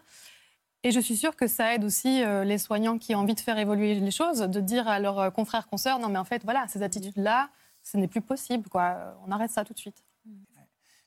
[0.87, 3.41] Et je suis sûre que ça aide aussi euh, les soignants qui ont envie de
[3.41, 6.65] faire évoluer les choses, de dire à leurs confrères, consoeurs, non, mais en fait, voilà,
[6.69, 7.51] ces attitudes-là,
[7.83, 8.69] ce n'est plus possible.
[8.69, 9.19] Quoi.
[9.27, 10.05] On arrête ça tout de suite.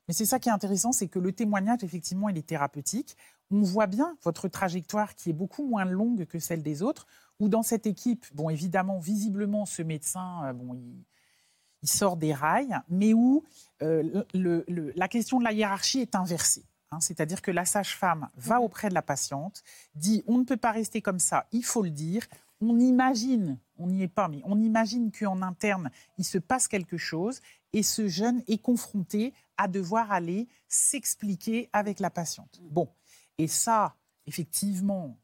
[0.09, 3.15] Mais c'est ça qui est intéressant, c'est que le témoignage, effectivement, il est thérapeutique.
[3.51, 7.07] On voit bien votre trajectoire qui est beaucoup moins longue que celle des autres,
[7.39, 12.77] où dans cette équipe, bon, évidemment, visiblement, ce médecin, euh, bon, il, sort des rails,
[12.89, 13.45] mais où
[13.81, 16.65] euh, le, la question de la hiérarchie est inversée.
[16.91, 16.99] Hein.
[16.99, 19.63] C'est-à-dire que la sage-femme va auprès de la patiente,
[19.95, 22.25] dit on ne peut pas rester comme ça, il faut le dire,
[22.61, 26.97] on imagine, on n'y est pas, mais on imagine qu'en interne, il se passe quelque
[26.97, 27.41] chose
[27.73, 32.59] et ce jeune est confronté à devoir aller s'expliquer avec la patiente.
[32.69, 32.89] Bon,
[33.37, 35.17] et ça, effectivement,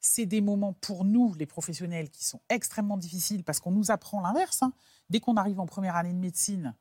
[0.00, 4.20] c'est des moments pour nous, les professionnels, qui sont extrêmement difficiles parce qu'on nous apprend
[4.20, 4.62] l'inverse.
[4.62, 4.72] Hein.
[5.10, 6.74] Dès qu'on arrive en première année de médecine,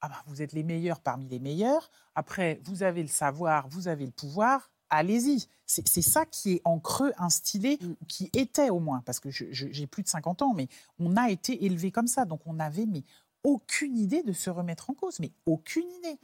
[0.00, 1.90] ah ben, vous êtes les meilleurs parmi les meilleurs.
[2.14, 4.70] Après, vous avez le savoir, vous avez le pouvoir.
[4.90, 5.48] Allez-y.
[5.66, 7.94] C'est ça qui est en creux instillé, mm.
[8.06, 10.68] qui était au moins, parce que j'ai plus de 50 ans, mais
[10.98, 12.24] on a été élevé comme ça.
[12.24, 13.04] Donc on avait mais,
[13.44, 16.18] aucune idée de se remettre en cause, mais aucune idée.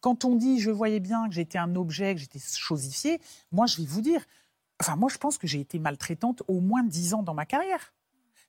[0.00, 3.20] Quand on dit je voyais bien que j'étais un objet, que j'étais chosifiée,
[3.52, 4.24] moi je vais vous dire,
[4.80, 7.92] enfin moi je pense que j'ai été maltraitante au moins 10 ans dans ma carrière.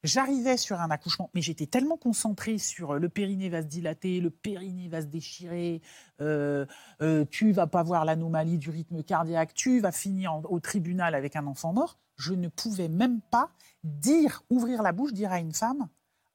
[0.03, 4.21] J'arrivais sur un accouchement, mais j'étais tellement concentrée sur euh, le périnée va se dilater,
[4.21, 5.81] le périnée va se déchirer,
[6.21, 6.65] euh,
[7.01, 11.35] euh, tu vas pas voir l'anomalie du rythme cardiaque, tu vas finir au tribunal avec
[11.35, 11.99] un enfant mort.
[12.15, 13.49] Je ne pouvais même pas
[13.83, 15.87] dire, ouvrir la bouche, dire à une femme,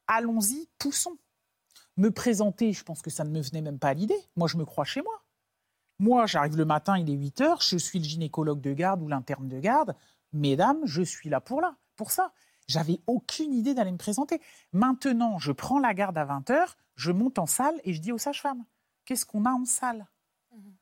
[0.08, 1.18] allons-y, poussons.
[1.96, 4.18] Me présenter, je pense que ça ne me venait même pas à l'idée.
[4.34, 5.22] Moi, je me crois chez moi.
[5.98, 9.08] Moi, j'arrive le matin, il est 8 heures, je suis le gynécologue de garde ou
[9.08, 9.94] l'interne de garde.
[10.32, 12.32] Mesdames, je suis là pour, là, pour ça.
[12.68, 14.40] J'avais aucune idée d'aller me présenter.
[14.72, 18.18] Maintenant, je prends la garde à 20h, je monte en salle et je dis aux
[18.18, 18.64] sages-femmes
[19.04, 20.06] Qu'est-ce qu'on a en salle?
[20.52, 20.76] Mhm.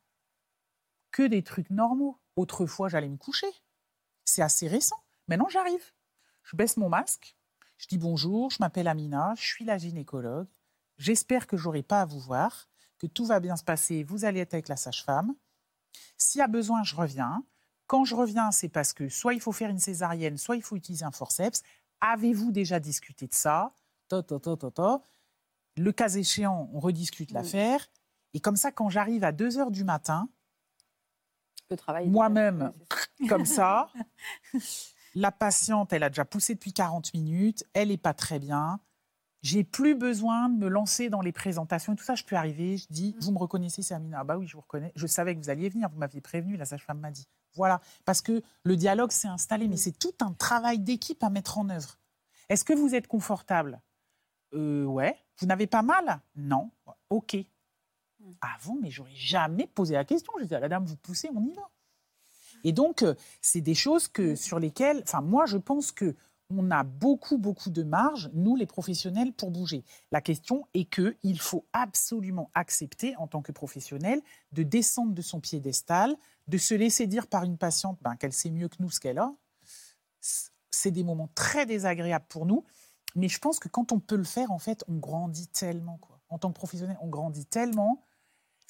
[1.10, 2.20] Que des trucs normaux.
[2.36, 3.50] Autrefois, j'allais me coucher.
[4.24, 5.02] C'est assez récent.
[5.28, 5.92] Maintenant, j'arrive.
[6.44, 7.36] Je baisse mon masque.
[7.78, 10.48] Je dis bonjour, je m'appelle Amina, je suis la gynécologue.
[10.98, 12.68] J'espère que j'aurai pas à vous voir,
[12.98, 14.02] que tout va bien se passer.
[14.02, 15.34] Vous allez être avec la sage-femme.
[16.18, 17.42] S'il y a besoin, je reviens.
[17.90, 20.76] Quand je reviens, c'est parce que soit il faut faire une césarienne, soit il faut
[20.76, 21.64] utiliser un forceps.
[22.00, 23.74] Avez-vous déjà discuté de ça?
[25.76, 27.84] Le cas échéant, on rediscute l'affaire.
[28.32, 30.28] Et comme ça, quand j'arrive à 2 heures du matin,
[32.06, 32.72] moi-même,
[33.28, 33.90] comme ça,
[35.16, 38.78] la patiente, elle a déjà poussé depuis 40 minutes, elle n'est pas très bien.
[39.42, 42.14] J'ai plus besoin de me lancer dans les présentations et tout ça.
[42.14, 43.24] Je peux arriver, je dis, mm.
[43.24, 44.20] vous me reconnaissez, c'est Amina.
[44.20, 44.92] Ah bah oui, je vous reconnais.
[44.94, 47.26] Je savais que vous alliez venir, vous m'aviez prévenu, la sage-femme m'a dit.
[47.60, 51.58] Voilà, parce que le dialogue s'est installé, mais c'est tout un travail d'équipe à mettre
[51.58, 51.98] en œuvre.
[52.48, 53.82] Est-ce que vous êtes confortable?
[54.54, 55.14] Euh, Ouais.
[55.38, 56.20] Vous n'avez pas mal?
[56.36, 56.70] Non.
[57.10, 57.36] Ok.
[58.40, 60.32] Avant, mais j'aurais jamais posé la question.
[60.38, 61.68] Je disais à la dame, vous poussez, on y va.
[62.64, 66.16] Et donc, euh, c'est des choses que, sur lesquelles, enfin, moi, je pense que
[66.50, 69.84] on a beaucoup, beaucoup de marge, nous les professionnels, pour bouger.
[70.10, 74.20] La question est qu'il faut absolument accepter, en tant que professionnel,
[74.52, 76.16] de descendre de son piédestal,
[76.48, 79.18] de se laisser dire par une patiente ben, qu'elle sait mieux que nous ce qu'elle
[79.18, 79.32] a.
[80.70, 82.64] C'est des moments très désagréables pour nous,
[83.14, 85.98] mais je pense que quand on peut le faire, en fait, on grandit tellement.
[85.98, 86.20] Quoi.
[86.28, 88.02] En tant que professionnel, on grandit tellement.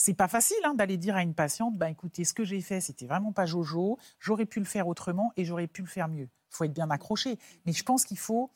[0.02, 2.80] C'est pas facile hein, d'aller dire à une patiente, ben, écoutez, ce que j'ai fait,
[2.80, 6.30] c'était vraiment pas jojo, j'aurais pu le faire autrement et j'aurais pu le faire mieux.
[6.48, 7.38] Il faut être bien accroché.
[7.66, 8.50] Mais je pense qu'il faut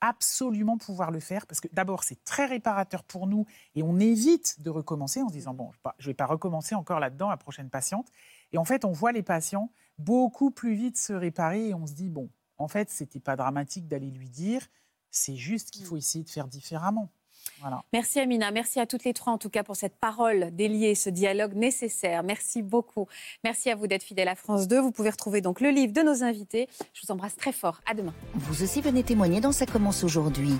[0.00, 3.46] absolument pouvoir le faire parce que d'abord c'est très réparateur pour nous
[3.76, 7.00] et on évite de recommencer en se disant bon je ne vais pas recommencer encore
[7.00, 8.06] là-dedans la prochaine patiente
[8.52, 11.94] et en fait on voit les patients beaucoup plus vite se réparer et on se
[11.94, 14.68] dit bon en fait c'était pas dramatique d'aller lui dire
[15.10, 17.10] c'est juste qu'il faut essayer de faire différemment
[17.92, 21.10] Merci Amina, merci à toutes les trois en tout cas pour cette parole déliée, ce
[21.10, 22.22] dialogue nécessaire.
[22.22, 23.06] Merci beaucoup.
[23.44, 24.80] Merci à vous d'être fidèle à France 2.
[24.80, 26.68] Vous pouvez retrouver donc le livre de nos invités.
[26.94, 27.80] Je vous embrasse très fort.
[27.86, 28.14] À demain.
[28.34, 30.54] Vous aussi venez témoigner dans Ça commence aujourd'hui.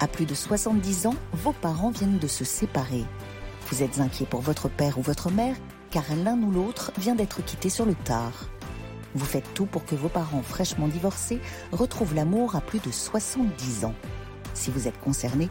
[0.00, 3.04] À plus de 70 ans, vos parents viennent de se séparer.
[3.66, 5.56] Vous êtes inquiet pour votre père ou votre mère
[5.92, 8.48] car l'un ou l'autre vient d'être quitté sur le tard.
[9.14, 11.38] Vous faites tout pour que vos parents fraîchement divorcés
[11.70, 13.94] retrouvent l'amour à plus de 70 ans.
[14.54, 15.50] Si vous êtes concerné,